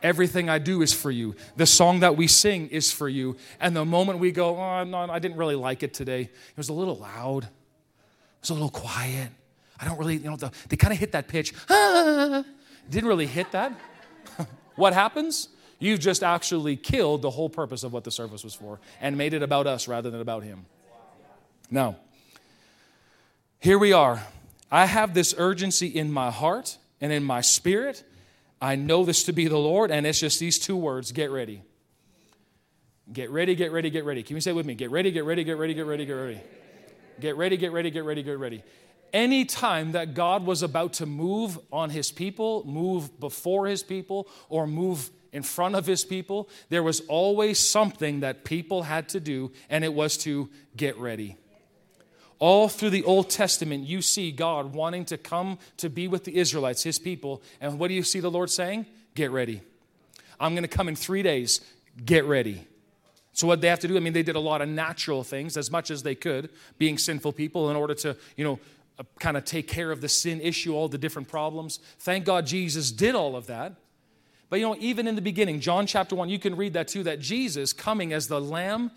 [0.06, 1.36] Everything I do is for you.
[1.56, 3.38] The song that we sing is for you.
[3.60, 6.70] And the moment we go, oh, no, I didn't really like it today, it was
[6.70, 7.50] a little loud, it
[8.39, 9.30] was a little quiet.
[9.80, 11.56] I don't really, you know, the, they kind of hit that pitch.
[11.72, 12.44] Ah,
[12.88, 13.74] didn't really hit that.
[14.76, 15.50] what happens?
[15.80, 19.34] You've just actually killed the whole purpose of what the service was for and made
[19.34, 20.68] it about us rather than about Him.
[21.72, 21.96] Now,
[23.60, 24.22] here we are.
[24.72, 28.04] I have this urgency in my heart and in my spirit.
[28.62, 31.63] I know this to be the Lord, and it's just these two words get ready.
[33.12, 34.24] Get ready, get ready, get ready.
[34.24, 34.74] Can you say with me?
[34.74, 36.41] Get ready, get ready, get ready, get ready, get ready.
[37.20, 38.63] Get ready, get ready, get ready, get ready
[39.15, 44.28] any time that God was about to move on his people, move before his people,
[44.50, 49.22] or move in front of his people, there was always something that people had to
[49.22, 51.38] do, and it was to get ready.
[52.39, 56.36] All through the Old Testament, you see God wanting to come to be with the
[56.38, 57.41] Israelites, his people.
[57.62, 58.86] And what do you see the Lord saying?
[59.15, 59.62] Get ready.
[60.39, 61.62] I'm going to come in three days.
[62.04, 62.67] Get ready.
[63.34, 65.58] So what they have to do, I mean, they did a lot of natural things
[65.58, 68.60] as much as they could, being sinful people, in order to, you know,
[68.98, 71.80] uh, kind of take care of the sin issue, all the different problems.
[72.00, 73.74] Thank God Jesus did all of that.
[74.50, 77.04] But you know, even in the beginning, John chapter 1, you can read that too,
[77.04, 78.91] that Jesus coming as the lamb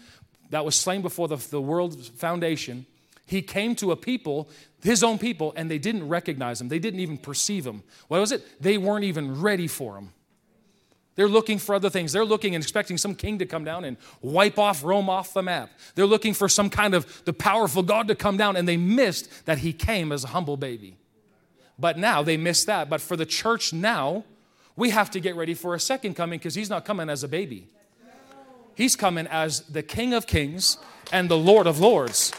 [0.51, 2.87] that was slain before the, the world's foundation,
[3.29, 4.49] he came to a people,
[4.83, 6.69] his own people, and they didn't recognize him.
[6.69, 7.83] They didn't even perceive him.
[8.09, 8.43] What was it?
[8.61, 10.13] They weren't even ready for him.
[11.15, 12.13] They're looking for other things.
[12.13, 15.43] They're looking and expecting some king to come down and wipe off Rome off the
[15.43, 15.71] map.
[15.95, 19.45] They're looking for some kind of the powerful God to come down, and they missed
[19.45, 20.97] that he came as a humble baby.
[21.79, 22.89] But now they missed that.
[22.89, 24.25] But for the church now,
[24.75, 27.29] we have to get ready for a second coming because he's not coming as a
[27.29, 27.69] baby.
[28.75, 30.79] He's coming as the King of Kings
[31.13, 32.33] and the Lord of Lords.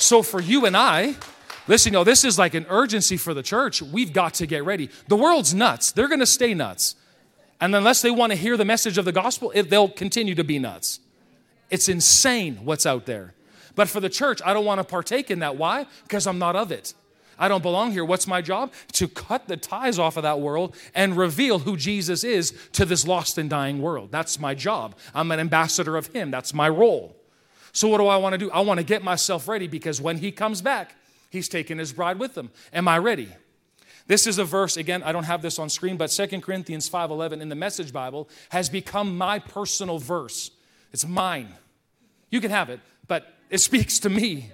[0.00, 1.14] So for you and I,
[1.68, 3.82] listen, you know, this is like an urgency for the church.
[3.82, 4.88] We've got to get ready.
[5.08, 5.92] The world's nuts.
[5.92, 6.96] They're going to stay nuts.
[7.60, 10.44] And unless they want to hear the message of the gospel, it, they'll continue to
[10.44, 11.00] be nuts.
[11.68, 13.34] It's insane what's out there.
[13.74, 15.56] But for the church, I don't want to partake in that.
[15.56, 15.86] Why?
[16.04, 16.94] Because I'm not of it.
[17.38, 18.04] I don't belong here.
[18.04, 18.72] What's my job?
[18.94, 23.06] To cut the ties off of that world and reveal who Jesus is to this
[23.06, 24.10] lost and dying world.
[24.10, 24.94] That's my job.
[25.14, 26.30] I'm an ambassador of Him.
[26.30, 27.19] That's my role.
[27.72, 28.50] So, what do I want to do?
[28.50, 30.94] I want to get myself ready because when He comes back,
[31.30, 32.50] He's taking His bride with Him.
[32.72, 33.28] Am I ready?
[34.06, 37.40] This is a verse, again, I don't have this on screen, but 2 Corinthians 5.11
[37.40, 40.50] in the Message Bible has become my personal verse.
[40.92, 41.54] It's mine.
[42.28, 44.50] You can have it, but it speaks to me.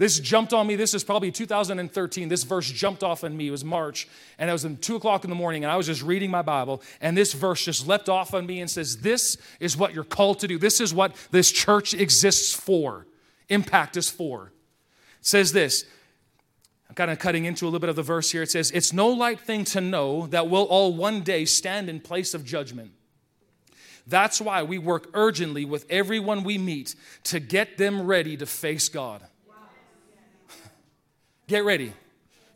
[0.00, 0.76] This jumped on me.
[0.76, 2.30] This is probably 2013.
[2.30, 3.48] This verse jumped off on me.
[3.48, 4.08] It was March,
[4.38, 6.82] and it was 2 o'clock in the morning, and I was just reading my Bible,
[7.02, 10.38] and this verse just leapt off on me and says, This is what you're called
[10.38, 10.56] to do.
[10.56, 13.06] This is what this church exists for.
[13.50, 14.52] Impact is for.
[15.20, 15.84] It says this
[16.88, 18.40] I'm kind of cutting into a little bit of the verse here.
[18.40, 22.00] It says, It's no light thing to know that we'll all one day stand in
[22.00, 22.92] place of judgment.
[24.06, 28.88] That's why we work urgently with everyone we meet to get them ready to face
[28.88, 29.26] God.
[31.50, 31.92] Get ready.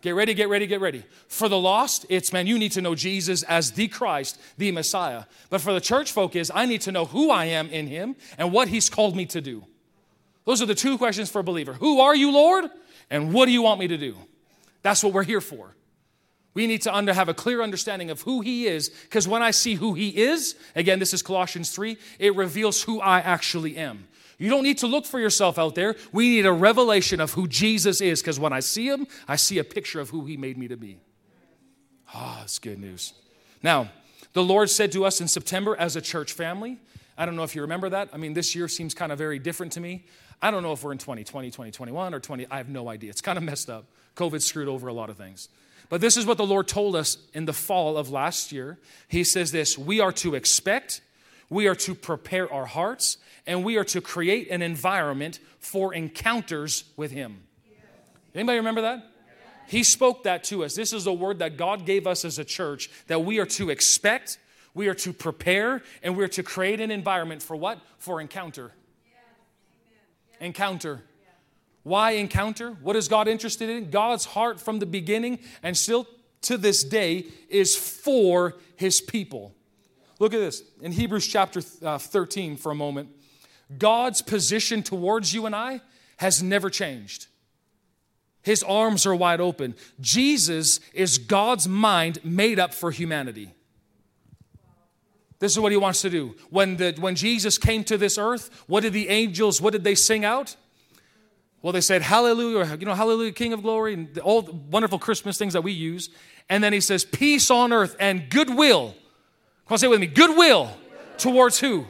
[0.01, 1.03] Get ready, get ready, get ready.
[1.29, 5.25] For the lost, it's man, you need to know Jesus as the Christ, the Messiah.
[5.51, 8.15] But for the church folk is I need to know who I am in him
[8.39, 9.65] and what he's called me to do.
[10.45, 11.73] Those are the two questions for a believer.
[11.73, 12.67] Who are you, Lord?
[13.11, 14.17] And what do you want me to do?
[14.83, 15.75] That's what we're here for.
[16.53, 19.51] We need to under, have a clear understanding of who He is, because when I
[19.51, 24.07] see who He is, again, this is Colossians 3, it reveals who I actually am.
[24.39, 25.97] You don't need to look for yourself out there.
[26.13, 29.59] We need a revelation of who Jesus is, because when I see Him, I see
[29.59, 30.99] a picture of who He made me to be.
[32.13, 33.15] Ah, oh, that's good news.
[33.63, 33.91] Now,
[34.33, 36.79] the Lord said to us in September as a church family,
[37.17, 38.09] I don't know if you remember that.
[38.13, 40.05] I mean, this year seems kind of very different to me.
[40.43, 42.47] I don't know if we're in 2020, 2021, or 20.
[42.51, 43.11] I have no idea.
[43.11, 43.87] It's kind of messed up.
[44.17, 45.49] COVID screwed over a lot of things.
[45.89, 48.79] But this is what the Lord told us in the fall of last year.
[49.09, 51.03] He says this We are to expect,
[51.49, 56.85] we are to prepare our hearts, and we are to create an environment for encounters
[56.97, 57.43] with Him.
[58.35, 59.11] Anybody remember that?
[59.67, 60.75] He spoke that to us.
[60.75, 63.71] This is a word that God gave us as a church that we are to
[63.71, 64.39] expect,
[64.75, 67.79] we are to prepare, and we are to create an environment for what?
[67.99, 68.73] For encounter.
[70.41, 71.03] Encounter.
[71.83, 72.71] Why encounter?
[72.83, 73.91] What is God interested in?
[73.91, 76.07] God's heart from the beginning and still
[76.43, 79.55] to this day is for his people.
[80.19, 83.09] Look at this in Hebrews chapter uh, 13 for a moment.
[83.79, 85.81] God's position towards you and I
[86.19, 87.27] has never changed.
[88.43, 89.75] His arms are wide open.
[90.01, 93.55] Jesus is God's mind made up for humanity.
[95.39, 96.37] This is what he wants to do.
[96.51, 99.95] When, the, when Jesus came to this earth, what did the angels, what did they
[99.95, 100.57] sing out?
[101.63, 105.39] Well, they said, Hallelujah, you know, Hallelujah, King of glory, and all the wonderful Christmas
[105.39, 106.11] things that we use.
[106.51, 108.95] And then he says, Peace on earth and goodwill.
[109.67, 110.71] Come on, say it with me goodwill
[111.17, 111.87] towards who?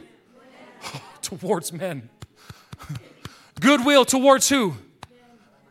[1.27, 2.09] Towards men.
[3.59, 4.75] goodwill towards who?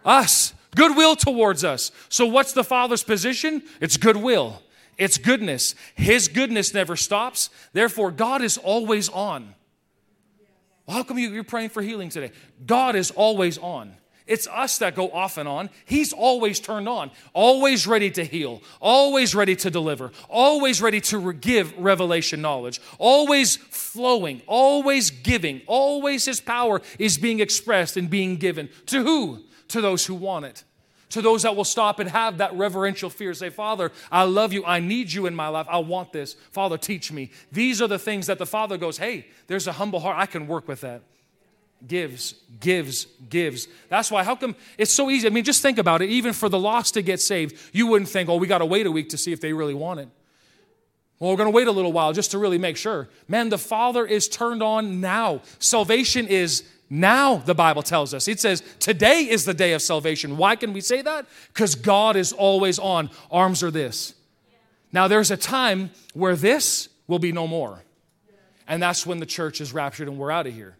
[0.05, 0.55] Us.
[0.75, 1.93] Goodwill towards us.
[2.09, 3.63] So, what's the Father's position?
[3.81, 4.63] It's goodwill,
[4.99, 5.75] it's goodness.
[5.95, 7.51] His goodness never stops.
[7.73, 9.55] Therefore, God is always on.
[10.87, 12.33] Well, how come you, you're praying for healing today?
[12.67, 13.95] God is always on.
[14.27, 15.69] It's us that go off and on.
[15.85, 21.35] He's always turned on, always ready to heal, always ready to deliver, always ready to
[21.35, 28.37] give revelation knowledge, always flowing, always giving, always His power is being expressed and being
[28.37, 28.71] given.
[28.87, 29.45] To who?
[29.69, 30.65] To those who want it
[31.11, 33.33] to those that will stop and have that reverential fear.
[33.35, 34.65] Say, Father, I love you.
[34.65, 35.67] I need you in my life.
[35.71, 36.35] I want this.
[36.51, 37.31] Father, teach me.
[37.53, 40.17] These are the things that the Father goes, hey, there's a humble heart.
[40.19, 41.03] I can work with that.
[41.87, 43.69] Gives, gives, gives.
[43.89, 45.27] That's why, how come it's so easy?
[45.27, 46.09] I mean, just think about it.
[46.09, 48.87] Even for the lost to get saved, you wouldn't think, oh, we got to wait
[48.87, 50.09] a week to see if they really want it.
[51.19, 53.09] Well, we're going to wait a little while just to really make sure.
[53.29, 55.43] Man, the Father is turned on now.
[55.59, 58.29] Salvation is now, the Bible tells us.
[58.29, 60.37] It says, Today is the day of salvation.
[60.37, 61.27] Why can we say that?
[61.49, 63.11] Because God is always on.
[63.31, 64.15] Arms are this.
[64.93, 67.83] Now, there's a time where this will be no more.
[68.69, 70.77] And that's when the church is raptured and we're out of here.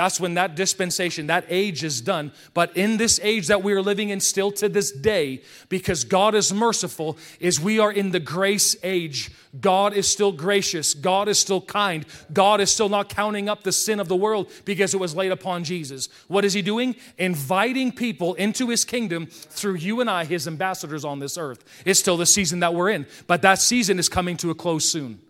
[0.00, 2.32] That's when that dispensation, that age is done.
[2.54, 6.34] But in this age that we are living in still to this day, because God
[6.34, 9.30] is merciful, is we are in the grace age.
[9.60, 10.94] God is still gracious.
[10.94, 12.06] God is still kind.
[12.32, 15.32] God is still not counting up the sin of the world because it was laid
[15.32, 16.08] upon Jesus.
[16.28, 16.96] What is He doing?
[17.18, 21.62] Inviting people into His kingdom through you and I, His ambassadors on this earth.
[21.84, 24.90] It's still the season that we're in, but that season is coming to a close
[24.90, 25.20] soon.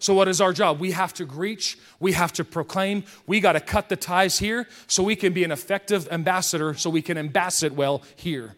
[0.00, 0.80] So, what is our job?
[0.80, 4.66] We have to reach, we have to proclaim, we got to cut the ties here
[4.86, 8.56] so we can be an effective ambassador, so we can ambassador well here.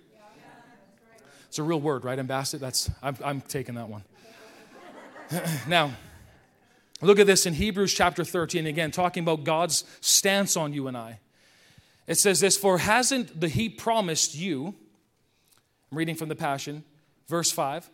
[1.48, 2.18] It's a real word, right?
[2.18, 2.60] Ambassador?
[2.60, 4.04] That's, I'm, I'm taking that one.
[5.68, 5.90] now,
[7.00, 10.96] look at this in Hebrews chapter 13, again, talking about God's stance on you and
[10.96, 11.18] I.
[12.06, 14.76] It says this For hasn't the He promised you,
[15.90, 16.84] I'm reading from the Passion,
[17.26, 17.90] verse 5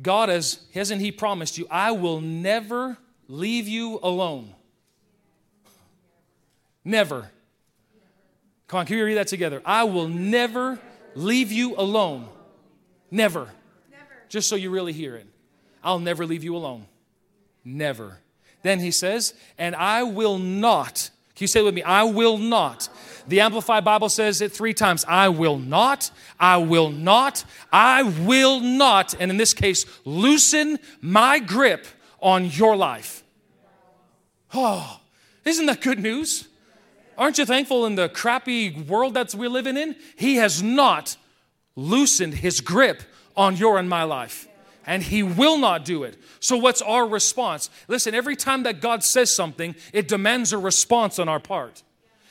[0.00, 4.54] God has, hasn't He promised you, I will never leave you alone?
[6.84, 7.30] Never.
[8.68, 9.62] Come on, can we read that together?
[9.64, 10.78] I will never
[11.14, 12.28] leave you alone.
[13.10, 13.48] Never.
[13.90, 14.04] never.
[14.28, 15.26] Just so you really hear it.
[15.82, 16.86] I'll never leave you alone.
[17.64, 18.18] Never.
[18.62, 21.10] Then he says, and I will not.
[21.36, 21.82] Can you say it with me?
[21.82, 22.88] I will not
[23.28, 28.60] the Amplified Bible says it three times I will not, I will not, I will
[28.60, 31.86] not, and in this case, loosen my grip
[32.20, 33.24] on your life.
[34.54, 35.00] Oh,
[35.44, 36.48] isn't that good news?
[37.18, 39.96] Aren't you thankful in the crappy world that we're living in?
[40.16, 41.16] He has not
[41.74, 43.02] loosened his grip
[43.36, 44.46] on your and my life.
[44.86, 46.16] And he will not do it.
[46.38, 47.70] So, what's our response?
[47.88, 51.82] Listen, every time that God says something, it demands a response on our part.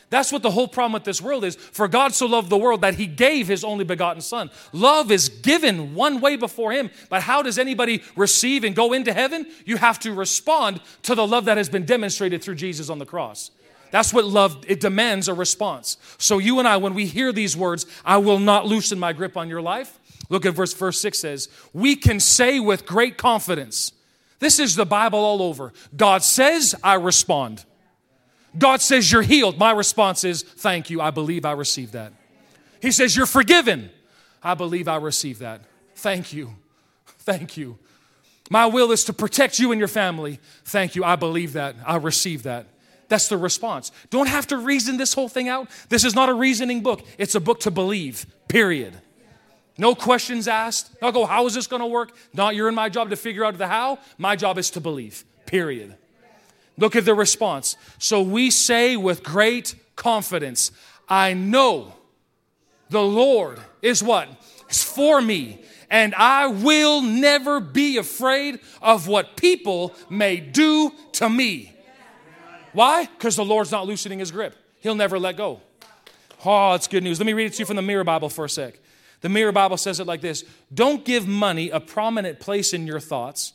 [0.10, 1.56] That's what the whole problem with this world is.
[1.56, 4.50] For God so loved the world that he gave his only begotten Son.
[4.72, 9.12] Love is given one way before him, but how does anybody receive and go into
[9.12, 9.48] heaven?
[9.66, 13.06] You have to respond to the love that has been demonstrated through Jesus on the
[13.06, 13.52] cross.
[13.92, 15.98] That's what love, it demands a response.
[16.18, 19.38] So you and I, when we hear these words, I will not loosen my grip
[19.38, 20.00] on your life.
[20.30, 23.92] Look at verse, verse 6 says, We can say with great confidence,
[24.40, 25.74] this is the Bible all over.
[25.96, 27.66] God says, I respond.
[28.58, 29.58] God says you're healed.
[29.58, 31.02] My response is, Thank you.
[31.02, 32.14] I believe I received that.
[32.82, 33.90] He says you're forgiven.
[34.44, 35.62] I believe I received that.
[35.96, 36.54] Thank you.
[37.20, 37.80] Thank you.
[38.50, 40.40] My will is to protect you and your family.
[40.66, 41.04] Thank you.
[41.04, 41.76] I believe that.
[41.86, 42.68] I receive that.
[43.08, 43.92] That's the response.
[44.10, 45.70] Don't have to reason this whole thing out.
[45.90, 48.96] This is not a reasoning book, it's a book to believe, period.
[49.78, 50.92] No questions asked.
[51.02, 52.16] I'll go, how is this going to work?
[52.34, 54.00] Not you're in my job to figure out the how.
[54.18, 55.96] My job is to believe, period.
[56.78, 57.76] Look at the response.
[58.00, 60.72] So we say with great confidence,
[61.10, 61.94] I know
[62.90, 64.30] the Lord is what?
[64.70, 65.62] Is for me.
[65.90, 71.74] And I will never be afraid of what people may do to me.
[72.74, 73.06] Why?
[73.06, 74.56] Because the Lord's not loosening his grip.
[74.80, 75.62] He'll never let go.
[76.44, 77.20] Oh, it's good news.
[77.20, 78.80] Let me read it to you from the Mirror Bible for a sec.
[79.26, 83.00] The Mirror Bible says it like this Don't give money a prominent place in your
[83.00, 83.54] thoughts.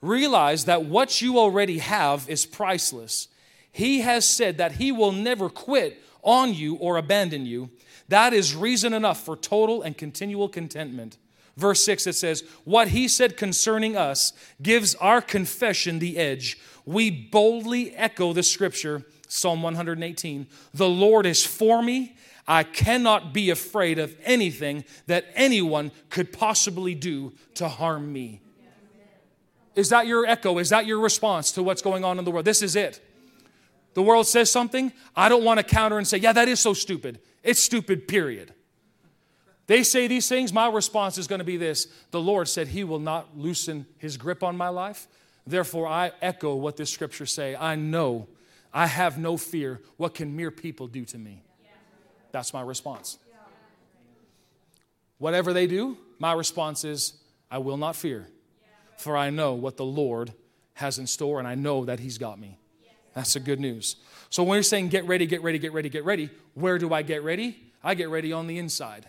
[0.00, 3.28] Realize that what you already have is priceless.
[3.70, 7.70] He has said that He will never quit on you or abandon you.
[8.08, 11.18] That is reason enough for total and continual contentment.
[11.56, 16.58] Verse 6, it says, What He said concerning us gives our confession the edge.
[16.84, 22.16] We boldly echo the scripture, Psalm 118 The Lord is for me.
[22.46, 28.40] I cannot be afraid of anything that anyone could possibly do to harm me.
[29.74, 30.58] Is that your echo?
[30.58, 32.44] Is that your response to what's going on in the world?
[32.44, 33.00] This is it.
[33.94, 36.72] The world says something, I don't want to counter and say, yeah, that is so
[36.72, 37.20] stupid.
[37.42, 38.54] It's stupid, period.
[39.66, 42.84] They say these things, my response is going to be this The Lord said He
[42.84, 45.08] will not loosen His grip on my life.
[45.46, 47.56] Therefore, I echo what this scripture say.
[47.56, 48.28] I know,
[48.72, 49.80] I have no fear.
[49.96, 51.42] What can mere people do to me?
[52.32, 53.18] That's my response.
[55.18, 57.14] Whatever they do, my response is,
[57.50, 58.26] I will not fear
[58.96, 60.32] for I know what the Lord
[60.74, 62.58] has in store and I know that He's got me.
[63.14, 63.96] That's the good news.
[64.30, 67.02] So when you're saying get ready, get ready, get ready, get ready, where do I
[67.02, 67.56] get ready?
[67.84, 69.06] I get ready on the inside.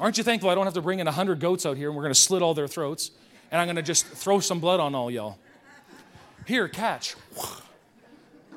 [0.00, 2.04] Aren't you thankful I don't have to bring in 100 goats out here and we're
[2.04, 3.10] going to slit all their throats
[3.50, 5.38] and I'm going to just throw some blood on all y'all?
[6.46, 7.14] Here, catch.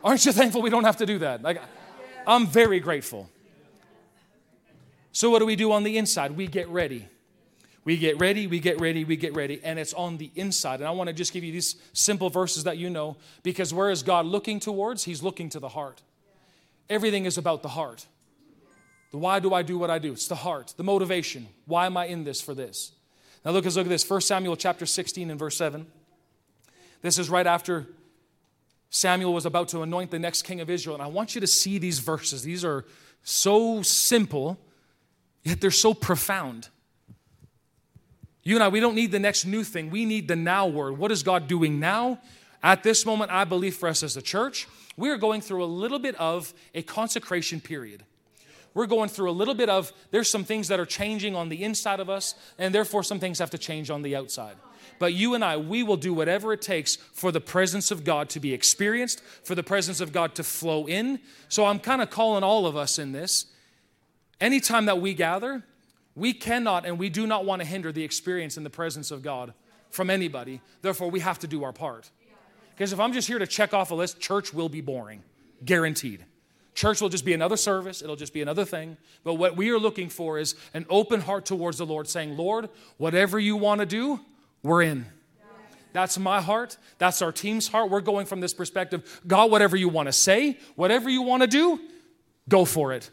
[0.04, 1.42] Aren't you thankful we don't have to do that?
[1.42, 1.62] Like,
[2.26, 3.30] I'm very grateful.
[5.12, 6.32] So, what do we do on the inside?
[6.32, 7.08] We get ready.
[7.84, 10.82] We get ready, we get ready, we get ready, and it's on the inside.
[10.82, 13.90] And I want to just give you these simple verses that you know because where
[13.90, 15.04] is God looking towards?
[15.04, 16.04] He's looking to the heart.
[16.90, 18.06] Everything is about the heart.
[19.12, 20.14] The why do I do what I do?
[20.14, 21.48] It's the heart, the motivation.
[21.66, 22.92] Why am I in this for this?
[23.44, 24.08] Now look, look at this.
[24.08, 25.88] 1 Samuel chapter 16 and verse 7.
[27.02, 27.88] This is right after
[28.92, 30.96] Samuel was about to anoint the next king of Israel.
[30.96, 32.44] And I want you to see these verses.
[32.44, 32.86] These are
[33.24, 34.60] so simple,
[35.44, 36.70] yet they're so profound.
[38.44, 39.90] You and I, we don't need the next new thing.
[39.90, 40.98] We need the now word.
[40.98, 42.20] What is God doing now?
[42.64, 44.68] At this moment, I believe for us as a church,
[44.98, 48.04] we are going through a little bit of a consecration period.
[48.74, 51.64] We're going through a little bit of, there's some things that are changing on the
[51.64, 54.56] inside of us, and therefore some things have to change on the outside.
[54.98, 58.30] But you and I, we will do whatever it takes for the presence of God
[58.30, 61.20] to be experienced, for the presence of God to flow in.
[61.50, 63.48] So I'm kind of calling all of us in this.
[64.42, 65.64] Anytime that we gather,
[66.16, 69.22] we cannot and we do not want to hinder the experience in the presence of
[69.22, 69.54] God
[69.92, 70.62] from anybody.
[70.82, 72.10] Therefore, we have to do our part.
[72.74, 75.24] Because if I'm just here to check off a list, church will be boring,
[75.64, 76.26] guaranteed.
[76.74, 78.98] Church will just be another service, it'll just be another thing.
[79.24, 82.70] But what we are looking for is an open heart towards the Lord, saying, Lord,
[82.98, 84.20] whatever you want to do,
[84.64, 85.06] we're in.
[85.94, 86.78] That's my heart.
[86.98, 87.90] That's our team's heart.
[87.90, 91.48] We're going from this perspective God, whatever you want to say, whatever you want to
[91.48, 91.80] do,
[92.48, 93.10] go for it.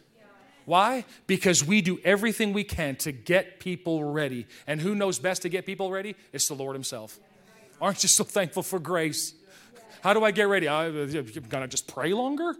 [0.68, 1.06] Why?
[1.26, 4.46] Because we do everything we can to get people ready.
[4.66, 6.14] And who knows best to get people ready?
[6.30, 7.18] It's the Lord Himself.
[7.80, 9.32] Aren't you so thankful for grace?
[10.02, 10.68] How do I get ready?
[10.68, 12.54] I'm going to just pray longer?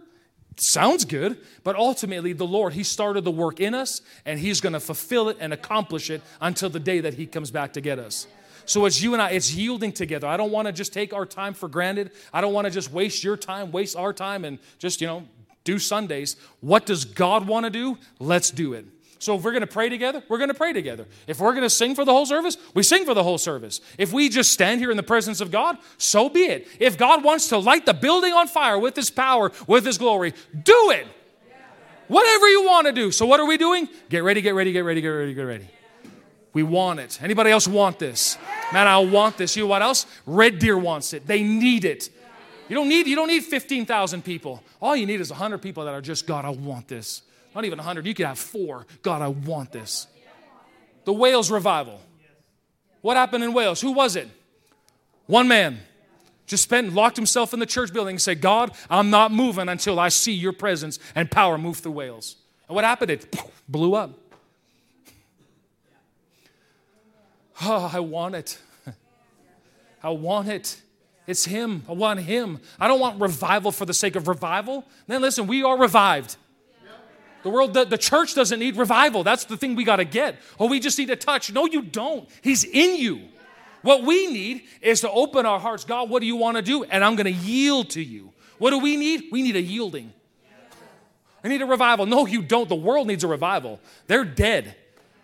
[0.57, 4.73] Sounds good, but ultimately, the Lord, He started the work in us, and He's going
[4.73, 7.99] to fulfill it and accomplish it until the day that He comes back to get
[7.99, 8.25] us.
[8.65, 10.25] So it's you and I, it's yielding together.
[10.25, 12.09] I don't want to just take our time for granted.
[12.33, 15.27] I don't want to just waste your time, waste our time, and just, you know,
[15.63, 16.35] do Sundays.
[16.61, 17.97] What does God want to do?
[18.19, 18.85] Let's do it.
[19.19, 21.05] So if we're going to pray together, we're going to pray together.
[21.27, 23.81] If we're going to sing for the whole service, we sing for the whole service.
[23.97, 26.67] If we just stand here in the presence of God, so be it.
[26.79, 30.33] If God wants to light the building on fire with his power, with his glory,
[30.63, 31.05] do it.
[32.07, 33.11] Whatever you want to do.
[33.11, 33.89] So what are we doing?
[34.09, 35.67] Get ready, get ready, get ready, get ready, get ready.
[36.53, 37.21] We want it.
[37.21, 38.37] Anybody else want this?
[38.71, 39.55] Man, I want this.
[39.55, 40.05] You know what else?
[40.25, 41.27] Red Deer wants it.
[41.27, 42.09] They need it.
[42.69, 44.63] You don't need, you don't need 15,000 people.
[44.79, 47.23] All you need is 100 people that are just, God, I want this.
[47.55, 48.05] Not even 100.
[48.05, 48.85] You could have four.
[49.01, 50.07] God, I want this.
[51.05, 51.99] The Wales revival.
[53.01, 53.81] What happened in Wales?
[53.81, 54.29] Who was it?
[55.25, 55.79] One man
[56.45, 59.99] just spent, locked himself in the church building and said, God, I'm not moving until
[59.99, 62.35] I see your presence and power move through Wales.
[62.67, 63.11] And what happened?
[63.11, 63.35] It
[63.67, 64.11] blew up.
[67.61, 68.59] Oh, I want it.
[70.03, 70.81] I want it.
[71.29, 71.83] It's Him.
[71.87, 72.59] I want Him.
[72.79, 74.83] I don't want revival for the sake of revival.
[75.05, 76.37] Then listen, we are revived.
[77.43, 79.23] The world, the, the church doesn't need revival.
[79.23, 80.37] That's the thing we got to get.
[80.59, 81.53] Oh, we just need a touch.
[81.53, 82.27] No, you don't.
[82.41, 83.21] He's in you.
[83.83, 85.85] What we need is to open our hearts.
[85.85, 86.83] God, what do you want to do?
[86.83, 88.33] And I'm going to yield to you.
[88.57, 89.25] What do we need?
[89.31, 90.11] We need a yielding.
[91.43, 92.07] I need a revival.
[92.07, 92.67] No, you don't.
[92.67, 93.79] The world needs a revival.
[94.07, 94.75] They're dead.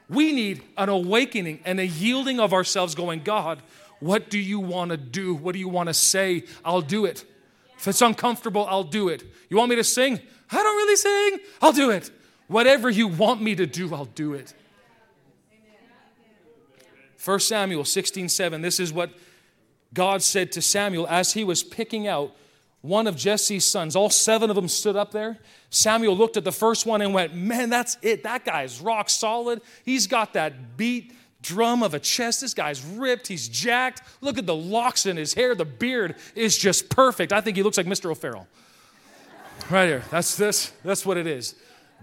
[0.07, 3.61] We need an awakening and a yielding of ourselves, going, God,
[3.99, 5.35] what do you want to do?
[5.35, 6.43] What do you want to say?
[6.63, 7.25] I'll do it.
[7.77, 9.23] If it's uncomfortable, I'll do it.
[9.49, 10.19] You want me to sing?
[10.51, 11.39] I don't really sing.
[11.61, 12.11] I'll do it.
[12.47, 14.53] Whatever you want me to do, I'll do it.
[17.23, 18.61] 1 Samuel 16 7.
[18.61, 19.09] This is what
[19.93, 22.35] God said to Samuel as he was picking out
[22.81, 23.95] one of Jesse's sons.
[23.95, 25.39] All seven of them stood up there.
[25.71, 28.23] Samuel looked at the first one and went, Man, that's it.
[28.23, 29.61] That guy's rock solid.
[29.83, 31.13] He's got that beat
[31.45, 32.41] drum of a chest.
[32.41, 33.27] This guy's ripped.
[33.27, 34.01] He's jacked.
[34.21, 35.55] Look at the locks in his hair.
[35.55, 37.31] The beard is just perfect.
[37.31, 38.09] I think he looks like Mr.
[38.09, 38.47] O'Farrell.
[39.69, 40.03] Right here.
[40.11, 40.71] That's this.
[40.83, 41.55] That's what it is.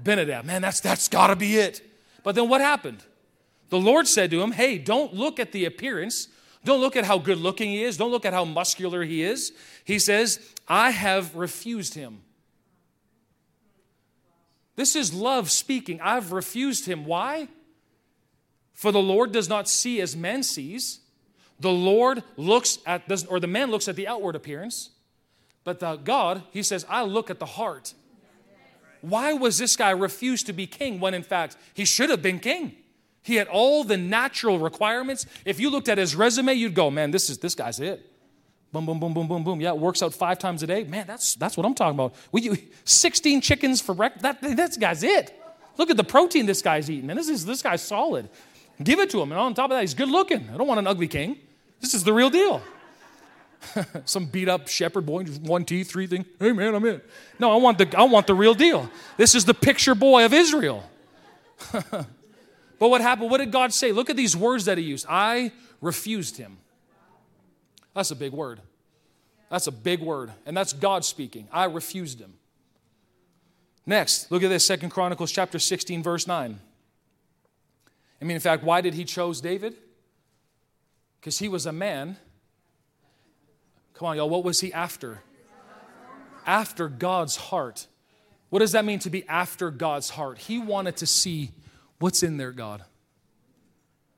[0.03, 0.45] Benadab.
[0.45, 1.83] Man, that's that's gotta be it.
[2.23, 3.05] But then what happened?
[3.69, 6.29] The Lord said to him, Hey, don't look at the appearance.
[6.65, 7.97] Don't look at how good looking he is.
[7.97, 9.53] Don't look at how muscular he is.
[9.85, 10.39] He says,
[10.69, 12.21] I have refused him.
[14.77, 16.01] This is love speaking.
[16.01, 17.05] I've refused him.
[17.05, 17.49] Why?
[18.83, 20.99] For the Lord does not see as man sees.
[21.61, 24.91] The Lord looks at, this, or the man looks at the outward appearance,
[25.63, 27.95] but the God, he says, I look at the heart.
[29.01, 32.41] Why was this guy refused to be king when in fact he should have been
[32.41, 32.75] king?
[33.23, 35.27] He had all the natural requirements.
[35.45, 38.05] If you looked at his resume, you'd go, man, this is this guy's it.
[38.73, 39.61] Boom, boom, boom, boom, boom, boom.
[39.61, 40.83] Yeah, it works out five times a day.
[40.83, 42.17] Man, that's that's what I'm talking about.
[42.33, 44.25] We 16 chickens for breakfast.
[44.25, 45.39] That, that guy's it.
[45.77, 47.07] Look at the protein this guy's eating.
[47.07, 48.29] Man, this is this guy's solid.
[48.83, 49.33] Give it to him.
[49.33, 50.49] And on top of that, he's good looking.
[50.53, 51.39] I don't want an ugly king.
[51.81, 52.63] This is the real deal.
[54.05, 56.25] Some beat up shepherd boy, just one teeth, three thing.
[56.39, 57.01] Hey man, I'm in.
[57.39, 58.91] No, I want the I want the real deal.
[59.17, 60.89] This is the picture boy of Israel.
[62.83, 63.31] But what happened?
[63.31, 63.93] What did God say?
[63.93, 65.07] Look at these words that He used.
[65.09, 66.59] I refused him.
[67.95, 68.61] That's a big word.
[69.51, 70.33] That's a big word.
[70.47, 71.47] And that's God speaking.
[71.53, 72.35] I refused him.
[73.87, 76.59] Next, look at this Second Chronicles chapter 16, verse 9.
[78.23, 79.77] I mean, in fact, why did he chose David?
[81.21, 82.17] Because he was a man.
[83.93, 85.21] Come on, y'all, what was he after?
[86.47, 87.87] After God's heart.
[88.49, 90.39] What does that mean to be after God's heart?
[90.39, 91.51] He wanted to see
[92.03, 92.83] What's in there, God?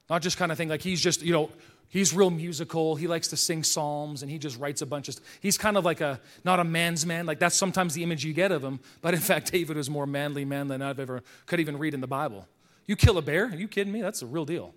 [0.09, 1.51] Not just kind of thing like he's just, you know,
[1.91, 2.97] he's real musical.
[2.97, 5.85] He likes to sing psalms and he just writes a bunch of He's kind of
[5.85, 7.27] like a, not a man's man.
[7.27, 8.81] Like that's sometimes the image you get of him.
[9.03, 12.01] But in fact, David was more manly man than I've ever could even read in
[12.01, 12.49] the Bible.
[12.87, 13.47] You kill a bear?
[13.47, 14.03] Are you kidding me?
[14.03, 14.75] That's a real deal.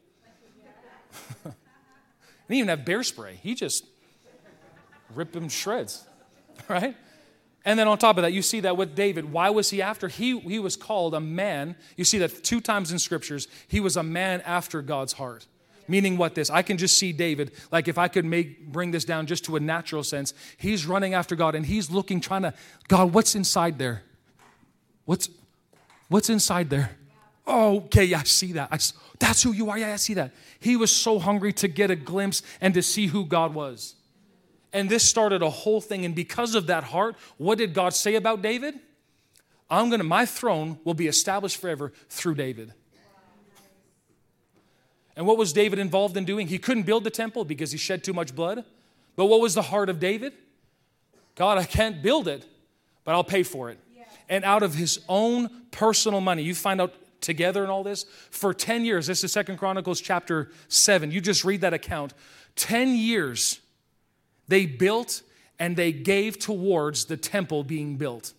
[1.43, 1.53] and
[2.49, 3.39] he even have bear spray.
[3.41, 3.85] He just
[5.13, 6.05] rip him shreds,
[6.67, 6.95] right?
[7.65, 9.31] And then on top of that, you see that with David.
[9.31, 10.07] Why was he after?
[10.07, 11.75] He, he was called a man.
[11.97, 13.49] You see that two times in scriptures.
[13.67, 15.47] He was a man after God's heart.
[15.89, 16.49] Meaning what this?
[16.49, 19.55] I can just see David, like if I could make bring this down just to
[19.55, 22.53] a natural sense, he's running after God and he's looking, trying to,
[22.89, 24.03] God, what's inside there?
[25.05, 25.29] What's
[26.09, 26.96] what's inside there?
[27.47, 28.67] Oh, okay, yeah, I see that.
[28.71, 28.77] I,
[29.19, 29.77] that's who you are.
[29.77, 30.31] Yeah, I see that.
[30.59, 33.95] He was so hungry to get a glimpse and to see who God was.
[34.73, 36.03] And this started a whole thing.
[36.03, 38.75] And because of that heart, what did God say about David?
[39.69, 42.73] I'm to, my throne will be established forever through David.
[45.15, 46.47] And what was David involved in doing?
[46.47, 48.63] He couldn't build the temple because he shed too much blood.
[49.15, 50.33] But what was the heart of David?
[51.35, 52.45] God, I can't build it,
[53.03, 53.79] but I'll pay for it.
[54.29, 58.53] And out of his own personal money, you find out together in all this, for
[58.53, 61.11] 10 years, this is Second Chronicles chapter 7.
[61.11, 62.13] You just read that account.
[62.55, 63.59] 10 years
[64.47, 65.21] they built
[65.59, 68.33] and they gave towards the temple being built.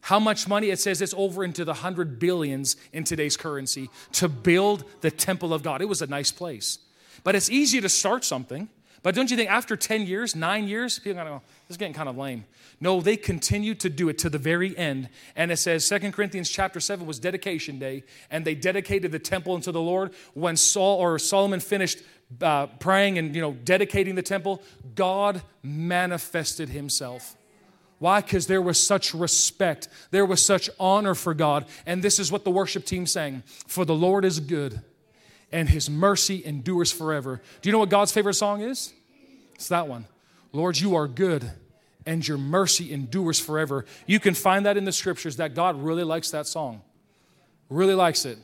[0.00, 0.70] How much money?
[0.70, 5.52] It says it's over into the hundred billions in today's currency to build the temple
[5.52, 5.82] of God.
[5.82, 6.78] It was a nice place.
[7.24, 8.68] But it's easy to start something.
[9.02, 11.74] But don't you think after 10 years, nine years, people are going to go, this
[11.74, 12.46] is getting kind of lame.
[12.80, 15.10] No, they continued to do it to the very end.
[15.36, 19.54] And it says Second Corinthians chapter 7 was dedication day, and they dedicated the temple
[19.54, 20.14] unto the Lord.
[20.32, 22.02] When Saul or Solomon finished
[22.40, 24.62] uh, praying and you know dedicating the temple,
[24.94, 27.36] God manifested himself.
[27.98, 28.22] Why?
[28.22, 31.66] Because there was such respect, there was such honor for God.
[31.84, 34.80] And this is what the worship team sang For the Lord is good,
[35.52, 37.42] and his mercy endures forever.
[37.60, 38.94] Do you know what God's favorite song is?
[39.54, 40.06] It's that one.
[40.52, 41.50] Lord, you are good,
[42.06, 43.84] and your mercy endures forever.
[44.06, 46.82] You can find that in the scriptures that God really likes that song,
[47.68, 48.38] really likes it.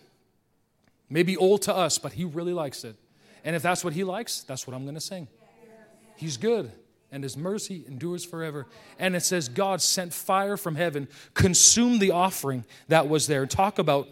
[1.08, 2.96] Maybe old to us, but he really likes it.
[3.44, 5.28] And if that's what he likes, that's what I'm going to sing.
[6.16, 6.70] He's good
[7.14, 8.66] and his mercy endures forever.
[8.98, 13.46] And it says, God sent fire from heaven, consumed the offering that was there.
[13.46, 14.08] Talk about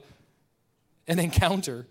[1.08, 1.88] an encounter.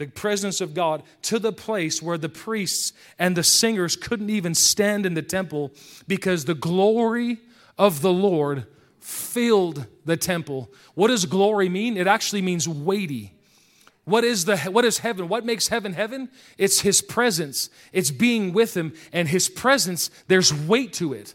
[0.00, 4.54] The presence of God, to the place where the priests and the singers couldn't even
[4.54, 5.72] stand in the temple
[6.08, 7.36] because the glory
[7.76, 8.66] of the Lord
[8.98, 10.70] filled the temple.
[10.94, 11.98] What does glory mean?
[11.98, 13.34] It actually means weighty.
[14.04, 15.28] What is, the, what is heaven?
[15.28, 16.30] What makes heaven heaven?
[16.56, 21.34] It's His presence, it's being with Him, and His presence, there's weight to it.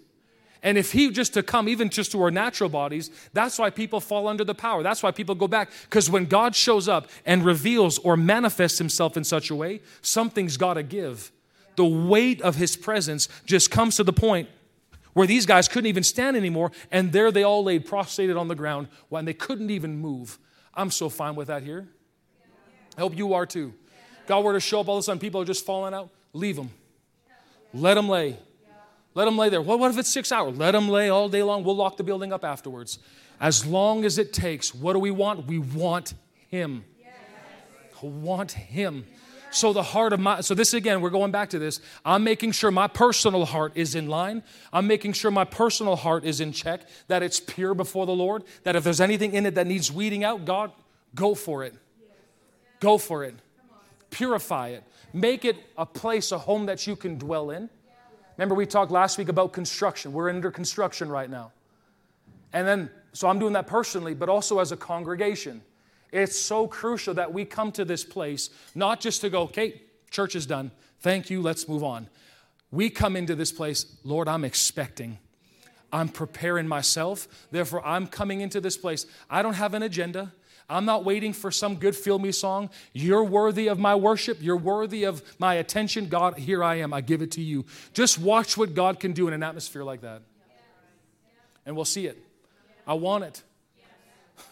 [0.66, 4.02] And if he just to come, even just to our natural bodies, that's why people
[4.02, 4.82] fall under the power.
[4.82, 5.70] That's why people go back.
[5.84, 10.58] Because when God shows up and reveals or manifests himself in such a way, something's
[10.58, 11.32] got to give.
[11.76, 14.50] The weight of his presence just comes to the point
[15.14, 18.56] where these guys couldn't even stand anymore, and there they all laid prostrated on the
[18.56, 20.40] ground when they couldn't even move.
[20.74, 21.88] I'm so fine with that here.
[22.98, 23.76] I hope you are too.
[24.26, 26.56] God were to show up all of a sudden, people are just falling out, leave
[26.56, 26.72] them.
[27.72, 28.40] Let them lay.
[29.16, 29.62] Let them lay there.
[29.62, 30.58] Well, what if it's six hours?
[30.58, 31.64] Let them lay all day long.
[31.64, 33.00] We'll lock the building up afterwards.
[33.40, 34.76] As long as it takes.
[34.76, 35.48] What do we want?
[35.48, 36.14] We want
[36.50, 36.84] Him.
[38.02, 39.06] Want Him.
[39.52, 41.80] So the heart of my, so this again, we're going back to this.
[42.04, 44.44] I'm making sure my personal heart is in line.
[44.74, 48.44] I'm making sure my personal heart is in check, that it's pure before the Lord,
[48.64, 50.74] that if there's anything in it that needs weeding out, God,
[51.16, 51.74] go for it.
[52.82, 53.36] Go for it.
[54.10, 54.84] Purify it.
[55.14, 57.70] Make it a place, a home that you can dwell in.
[58.38, 60.14] Remember, we talked last week about construction.
[60.14, 61.52] We're under construction right now.
[62.54, 65.62] And then, so I'm doing that personally, but also as a congregation.
[66.12, 70.36] It's so crucial that we come to this place not just to go, okay, church
[70.36, 70.72] is done.
[71.00, 72.10] Thank you, let's move on.
[72.72, 75.20] We come into this place, Lord, I'm expecting.
[75.92, 77.28] I'm preparing myself.
[77.52, 79.06] Therefore, I'm coming into this place.
[79.30, 80.34] I don't have an agenda.
[80.68, 82.72] I'm not waiting for some good feel me song.
[82.92, 84.40] You're worthy of my worship.
[84.42, 86.08] You're worthy of my attention.
[86.08, 86.92] God, here I am.
[86.92, 87.66] I give it to you.
[87.94, 90.24] Just watch what God can do in an atmosphere like that.
[91.66, 92.18] And we'll see it.
[92.88, 93.44] I want it.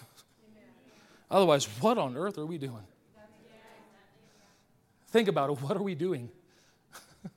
[1.32, 2.84] Otherwise, what on earth are we doing?
[5.08, 5.62] Think about it.
[5.62, 6.30] What are we doing?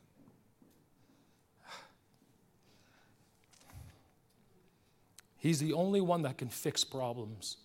[5.39, 7.57] He's the only one that can fix problems.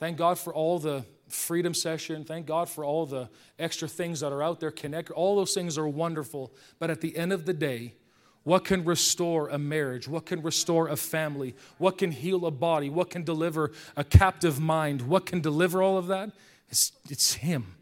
[0.00, 2.24] Thank God for all the freedom session.
[2.24, 3.28] Thank God for all the
[3.58, 4.70] extra things that are out there.
[4.70, 5.10] Connect.
[5.10, 6.54] All those things are wonderful.
[6.78, 7.94] But at the end of the day,
[8.42, 10.08] what can restore a marriage?
[10.08, 11.54] What can restore a family?
[11.76, 12.88] What can heal a body?
[12.88, 15.02] What can deliver a captive mind?
[15.02, 16.30] What can deliver all of that?
[16.70, 17.76] It's, it's Him.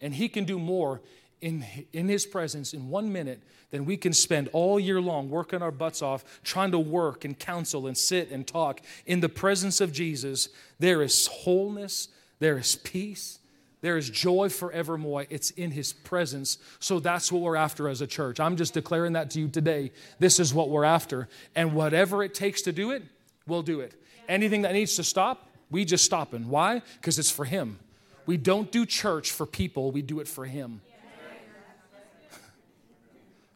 [0.00, 1.02] And He can do more
[1.46, 3.40] in, in His presence in one minute
[3.70, 7.38] then we can spend all year long working our butts off trying to work and
[7.38, 8.80] counsel and sit and talk.
[9.06, 13.38] In the presence of Jesus, there is wholeness, there is peace,
[13.80, 15.26] there is joy forevermore.
[15.30, 16.58] It's in His presence.
[16.78, 18.40] So that's what we're after as a church.
[18.40, 19.92] I'm just declaring that to you today.
[20.18, 21.28] This is what we're after.
[21.54, 23.02] And whatever it takes to do it,
[23.46, 24.00] we'll do it.
[24.28, 26.32] Anything that needs to stop, we just stop.
[26.32, 26.82] And why?
[27.00, 27.78] Because it's for Him.
[28.24, 30.80] We don't do church for people, we do it for Him.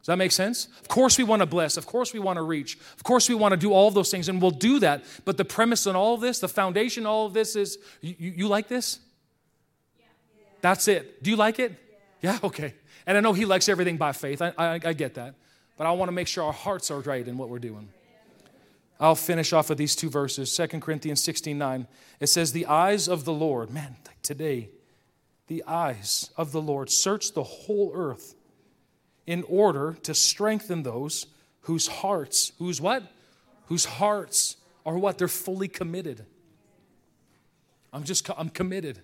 [0.01, 0.67] Does that make sense?
[0.81, 1.77] Of course, we want to bless.
[1.77, 2.75] Of course, we want to reach.
[2.95, 5.05] Of course, we want to do all of those things, and we'll do that.
[5.25, 8.31] But the premise on all of this, the foundation, all of this is you, you,
[8.31, 8.99] you like this?
[9.99, 10.05] Yeah.
[10.61, 11.21] That's it.
[11.21, 11.75] Do you like it?
[12.19, 12.33] Yeah.
[12.33, 12.39] yeah.
[12.47, 12.73] Okay.
[13.05, 14.41] And I know He likes everything by faith.
[14.41, 15.35] I, I, I get that.
[15.77, 17.87] But I want to make sure our hearts are right in what we're doing.
[18.99, 21.87] I'll finish off with these two verses 2 Corinthians 16 9.
[22.19, 24.69] It says, The eyes of the Lord, man, today,
[25.45, 28.33] the eyes of the Lord search the whole earth
[29.27, 31.27] in order to strengthen those
[31.61, 33.03] whose hearts, whose what?
[33.67, 35.17] Whose hearts are what?
[35.17, 36.25] They're fully committed.
[37.93, 39.01] I'm just, I'm committed.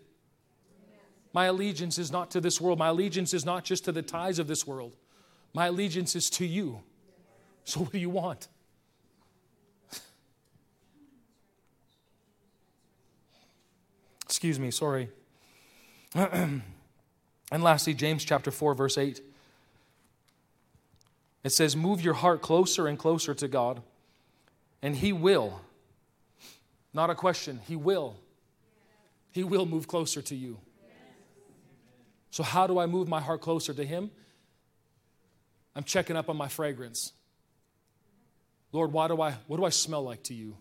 [1.34, 2.80] My allegiance is not to this world.
[2.80, 4.95] My allegiance is not just to the ties of this world.
[5.53, 6.82] My allegiance is to you.
[7.63, 8.47] So, what do you want?
[14.24, 15.09] Excuse me, sorry.
[16.15, 16.61] and
[17.51, 19.22] lastly, James chapter 4, verse 8.
[21.48, 23.82] It says, Move your heart closer and closer to God,
[24.82, 25.62] and He will.
[26.93, 28.18] Not a question, He will.
[29.32, 30.58] He will move closer to you.
[32.32, 34.12] So, how do I move my heart closer to Him?
[35.74, 37.14] I'm checking up on my fragrance.
[38.74, 40.58] Lord, why do I, what do I smell like to you?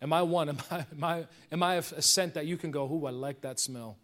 [0.00, 0.48] Am I one?
[0.48, 3.42] Am I, am I, am I a scent that you can go, oh, I like
[3.42, 3.98] that smell?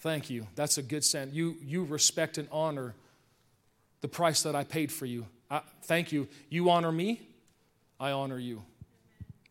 [0.00, 0.48] Thank you.
[0.56, 1.32] That's a good scent.
[1.32, 2.96] You, you respect and honor
[4.00, 5.26] the price that I paid for you.
[5.50, 6.28] I, thank you.
[6.48, 7.20] You honor me,
[7.98, 8.62] I honor you.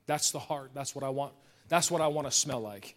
[0.05, 0.71] That's the heart.
[0.73, 1.33] That's what I want.
[1.67, 2.95] That's what I want to smell like.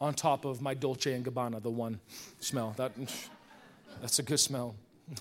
[0.00, 2.00] On top of my Dolce and Gabbana, the one
[2.40, 2.74] smell.
[2.76, 2.92] That,
[4.00, 4.74] that's a good smell.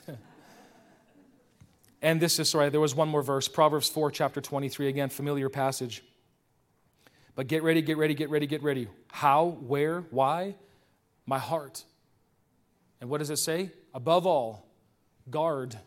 [2.02, 5.50] and this is sorry, there was one more verse, Proverbs 4, chapter 23, again, familiar
[5.50, 6.04] passage.
[7.36, 8.88] But get ready, get ready, get ready, get ready.
[9.08, 10.56] How, where, why?
[11.26, 11.86] My heart.
[13.00, 13.72] And what does it say?
[13.94, 14.71] Above all,
[15.32, 15.78] guard.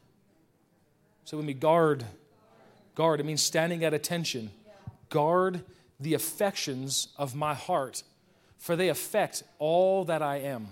[1.24, 2.04] So with me, guard.
[2.94, 3.20] Guard.
[3.20, 4.50] It means standing at attention.
[5.10, 5.62] Guard
[6.00, 8.02] the affections of my heart,
[8.58, 10.68] for they affect all that I am.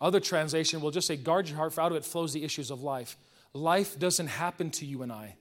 [0.00, 2.70] Other translation will just say, guard your heart, for out of it flows the issues
[2.70, 3.16] of life.
[3.52, 5.36] Life doesn't happen to you and I.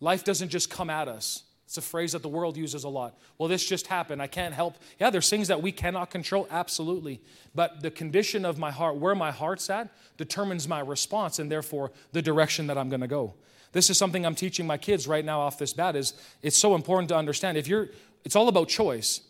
[0.00, 1.44] Life doesn't just come at us.
[1.74, 3.18] It's a phrase that the world uses a lot.
[3.36, 4.22] Well, this just happened.
[4.22, 4.76] I can't help.
[5.00, 7.20] Yeah, there's things that we cannot control, absolutely.
[7.52, 11.90] But the condition of my heart, where my heart's at, determines my response and therefore
[12.12, 13.34] the direction that I'm going to go.
[13.72, 16.76] This is something I'm teaching my kids right now off this bat is it's so
[16.76, 17.58] important to understand.
[17.58, 17.88] If you're
[18.24, 19.22] it's all about choice.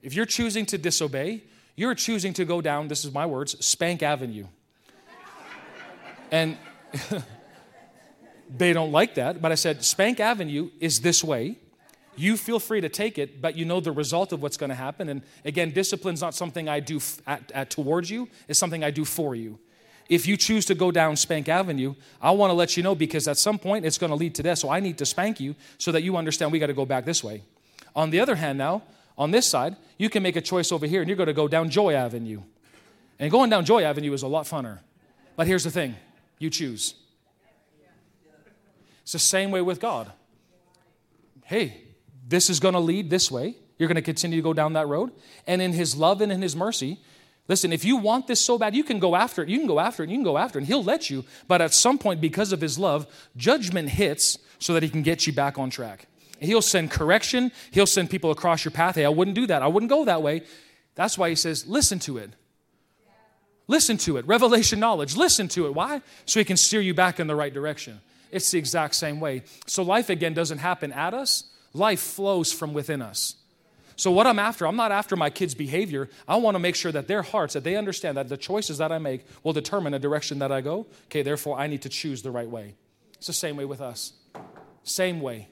[0.00, 1.42] If you're choosing to disobey,
[1.76, 4.46] you're choosing to go down, this is my words, Spank Avenue.
[6.30, 6.56] and
[8.56, 11.58] they don't like that, but I said, Spank Avenue is this way.
[12.16, 14.76] You feel free to take it, but you know the result of what's going to
[14.76, 15.08] happen.
[15.08, 18.90] And again, discipline's not something I do f- at, at, towards you, it's something I
[18.90, 19.58] do for you.
[20.08, 23.28] If you choose to go down Spank Avenue, I want to let you know because
[23.28, 24.58] at some point it's going to lead to death.
[24.58, 27.06] So I need to spank you so that you understand we got to go back
[27.06, 27.42] this way.
[27.96, 28.82] On the other hand, now,
[29.16, 31.48] on this side, you can make a choice over here and you're going to go
[31.48, 32.42] down Joy Avenue.
[33.18, 34.80] And going down Joy Avenue is a lot funner.
[35.36, 35.94] But here's the thing
[36.38, 36.94] you choose.
[39.02, 40.12] It's the same way with God.
[41.44, 41.82] Hey,
[42.26, 43.56] this is going to lead this way.
[43.78, 45.10] You're going to continue to go down that road.
[45.46, 47.00] And in His love and in His mercy,
[47.48, 49.48] listen, if you want this so bad, you can go after it.
[49.48, 50.10] You can go after it.
[50.10, 50.62] You can go after it.
[50.62, 51.24] And He'll let you.
[51.48, 53.06] But at some point, because of His love,
[53.36, 56.06] judgment hits so that He can get you back on track.
[56.38, 57.52] He'll send correction.
[57.70, 58.96] He'll send people across your path.
[58.96, 59.62] Hey, I wouldn't do that.
[59.62, 60.42] I wouldn't go that way.
[60.94, 62.30] That's why he says, listen to it.
[63.68, 64.26] Listen to it.
[64.26, 65.16] Revelation knowledge.
[65.16, 65.74] Listen to it.
[65.74, 66.02] Why?
[66.26, 68.00] So he can steer you back in the right direction.
[68.30, 69.44] It's the exact same way.
[69.66, 73.36] So life again doesn't happen at us, life flows from within us.
[73.96, 76.08] So, what I'm after, I'm not after my kids' behavior.
[76.26, 78.90] I want to make sure that their hearts, that they understand that the choices that
[78.90, 80.86] I make will determine the direction that I go.
[81.06, 82.74] Okay, therefore, I need to choose the right way.
[83.14, 84.14] It's the same way with us.
[84.82, 85.48] Same way.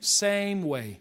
[0.00, 1.00] Same way.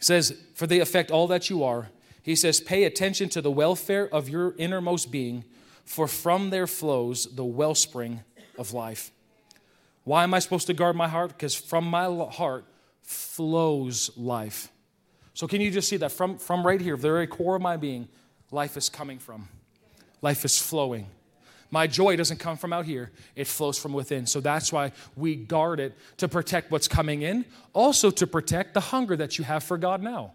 [0.00, 1.90] says, For they affect all that you are.
[2.22, 5.44] He says, Pay attention to the welfare of your innermost being,
[5.84, 8.24] for from there flows the wellspring
[8.58, 9.12] of life.
[10.06, 11.30] Why am I supposed to guard my heart?
[11.30, 12.64] Because from my heart
[13.02, 14.70] flows life.
[15.34, 17.76] So, can you just see that from, from right here, the very core of my
[17.76, 18.06] being,
[18.52, 19.48] life is coming from?
[20.22, 21.08] Life is flowing.
[21.72, 24.26] My joy doesn't come from out here, it flows from within.
[24.26, 28.80] So that's why we guard it to protect what's coming in, also to protect the
[28.80, 30.34] hunger that you have for God now.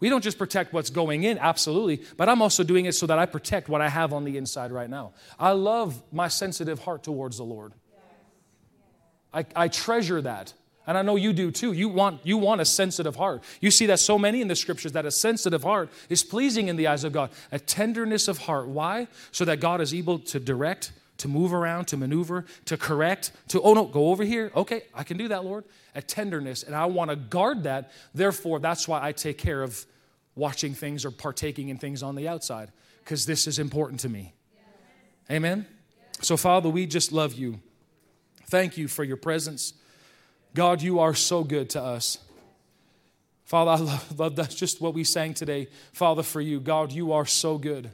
[0.00, 3.18] We don't just protect what's going in, absolutely, but I'm also doing it so that
[3.18, 5.12] I protect what I have on the inside right now.
[5.38, 7.74] I love my sensitive heart towards the Lord.
[9.32, 10.52] I, I treasure that.
[10.86, 11.72] And I know you do too.
[11.72, 13.44] You want, you want a sensitive heart.
[13.60, 16.76] You see that so many in the scriptures that a sensitive heart is pleasing in
[16.76, 17.30] the eyes of God.
[17.52, 18.66] A tenderness of heart.
[18.66, 19.06] Why?
[19.30, 23.60] So that God is able to direct, to move around, to maneuver, to correct, to,
[23.62, 24.50] oh no, go over here.
[24.56, 25.64] Okay, I can do that, Lord.
[25.94, 26.64] A tenderness.
[26.64, 27.92] And I want to guard that.
[28.14, 29.84] Therefore, that's why I take care of
[30.34, 32.70] watching things or partaking in things on the outside,
[33.04, 34.32] because this is important to me.
[35.30, 35.66] Amen?
[36.22, 37.60] So, Father, we just love you.
[38.50, 39.74] Thank you for your presence.
[40.54, 42.18] God, you are so good to us.
[43.44, 45.68] Father, I love, love that's just what we sang today.
[45.92, 47.90] Father, for you, God, you are so good.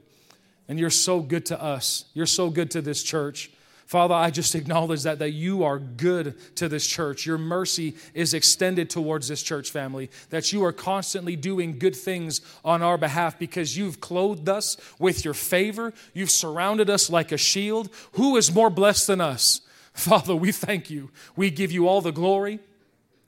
[0.66, 2.06] And you're so good to us.
[2.14, 3.50] You're so good to this church.
[3.84, 7.24] Father, I just acknowledge that, that you are good to this church.
[7.26, 12.40] Your mercy is extended towards this church family, that you are constantly doing good things
[12.64, 15.92] on our behalf because you've clothed us with your favor.
[16.14, 17.90] You've surrounded us like a shield.
[18.12, 19.60] Who is more blessed than us?
[20.06, 21.10] Father, we thank you.
[21.36, 22.60] We give you all the glory.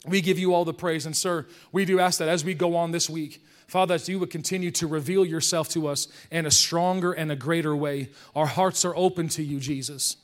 [0.07, 1.07] We give you all the praise.
[1.07, 4.19] And, sir, we do ask that as we go on this week, Father, as you
[4.19, 8.11] would continue to reveal yourself to us in a stronger and a greater way.
[8.37, 10.19] Our hearts are open to you, Jesus.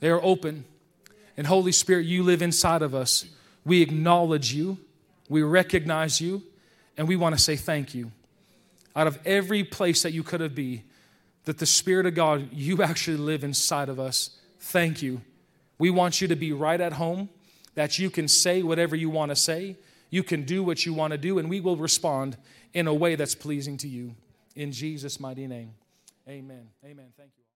[0.00, 0.64] They are open.
[1.36, 3.26] And, Holy Spirit, you live inside of us.
[3.64, 4.78] We acknowledge you,
[5.28, 6.42] we recognize you,
[6.96, 8.10] and we want to say thank you.
[8.96, 10.82] Out of every place that you could have been,
[11.44, 14.30] that the Spirit of God, you actually live inside of us.
[14.58, 15.20] Thank you.
[15.78, 17.28] We want you to be right at home,
[17.74, 19.76] that you can say whatever you want to say,
[20.10, 22.36] you can do what you want to do, and we will respond
[22.72, 24.14] in a way that's pleasing to you.
[24.54, 25.74] In Jesus' mighty name,
[26.28, 26.68] amen.
[26.84, 27.06] Amen.
[27.16, 27.43] Thank you.